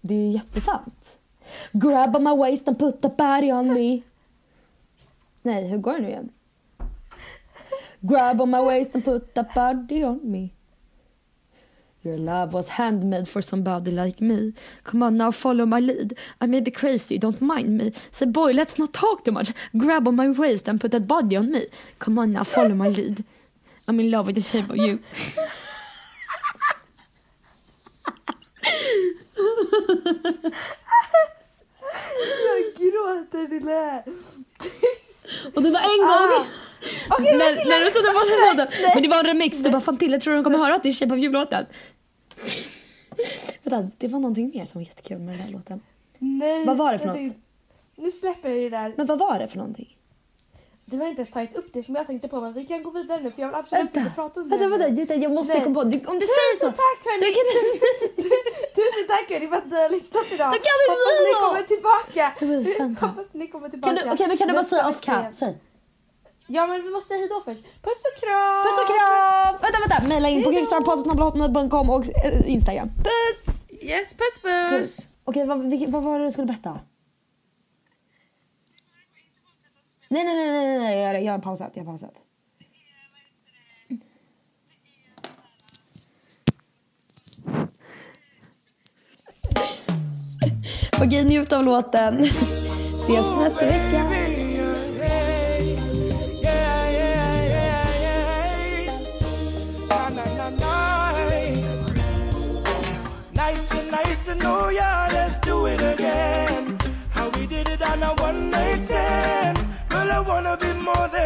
[0.00, 1.18] Det är ju jättesant.
[1.72, 4.02] Grab on my waist and put the body on me.
[5.42, 6.30] Nej, hur går det nu igen?
[8.00, 10.48] Grab on my waist and put the body on me.
[12.06, 14.52] Your love was handmade for somebody like me.
[14.84, 16.12] Come on now, follow my lead.
[16.40, 17.92] I may be crazy, don't mind me.
[18.12, 19.52] Say boy, let's not talk too much.
[19.76, 21.66] Grab on my waist and put that body on me.
[21.98, 23.24] Come on now, follow my lead.
[23.88, 25.00] I'm in love with the shape of you.
[32.46, 34.02] Jag gråter lilla.
[34.58, 35.28] Tyst!
[35.54, 36.44] Och det var en gång Ah.
[37.10, 38.90] Okej, när, när du satte på den låten.
[38.94, 39.58] Men det var en remix.
[39.58, 41.66] Du bara fan till, jag tror de kommer höra att det är Shape of You-låten.
[43.62, 45.80] Vänta, det var någonting mer som var jättekul med den här låten.
[46.18, 47.36] Nej, Vad var det för något?
[47.96, 48.94] Nu släpper jag det där.
[48.96, 49.95] Men vad var det för någonting?
[50.88, 52.90] Du har inte ens tagit upp det som jag tänkte på men vi kan gå
[52.90, 54.70] vidare nu för jag vill absolut Vänta, inte prata om vänta, det.
[54.78, 55.62] vänta, vänta, jag måste Nej.
[55.64, 55.84] komma på.
[55.84, 56.66] Du, om du Tusen säger så.
[56.84, 57.20] tack hörni!
[57.26, 57.44] Du kan
[58.78, 60.48] Tusen tack hörni för att ni har lyssnat idag.
[60.54, 62.24] Då kan vi Hoppas ni kommer tillbaka.
[62.40, 63.06] Louise, vänta.
[63.06, 63.96] Hoppas ni kommer tillbaka.
[63.96, 65.32] Kan du, okej, men kan du bara säga off cam?
[65.32, 65.52] Säg.
[66.46, 67.62] Ja men vi måste säga hejdå först.
[67.86, 68.64] Puss och kram!
[68.66, 69.52] Puss och kram!
[69.64, 69.96] Vänta, vänta.
[70.08, 70.58] Maila in på Hejdå.
[70.60, 72.88] kickstartpodden.com och eh, Instagram.
[73.08, 73.66] Puss!
[73.82, 74.70] Yes, puss puss!
[74.80, 74.98] Puss.
[75.24, 76.78] Okej, vad, vilket- vad var det du skulle berätta?
[80.08, 80.98] Nej, nej, nej, nej, nej.
[80.98, 81.70] Jag, jag har pausat.
[81.74, 82.22] Jag har pausat.
[91.02, 92.20] Okej, njut av låten.
[92.20, 94.25] Ses nästa vecka.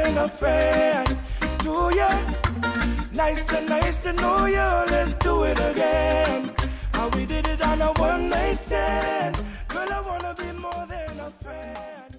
[0.02, 1.18] Be more than a friend
[1.60, 2.34] to ya.
[3.14, 6.54] Nice to nice to know ya, let's do it again.
[6.92, 9.42] How we did it on a one night stand.
[9.68, 12.18] Girl, I wanna be more than a friend.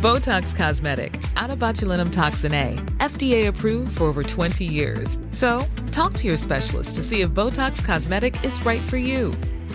[0.00, 5.18] Botox Cosmetic, out of botulinum toxin A, FDA approved for over 20 years.
[5.32, 9.32] So, talk to your specialist to see if Botox Cosmetic is right for you.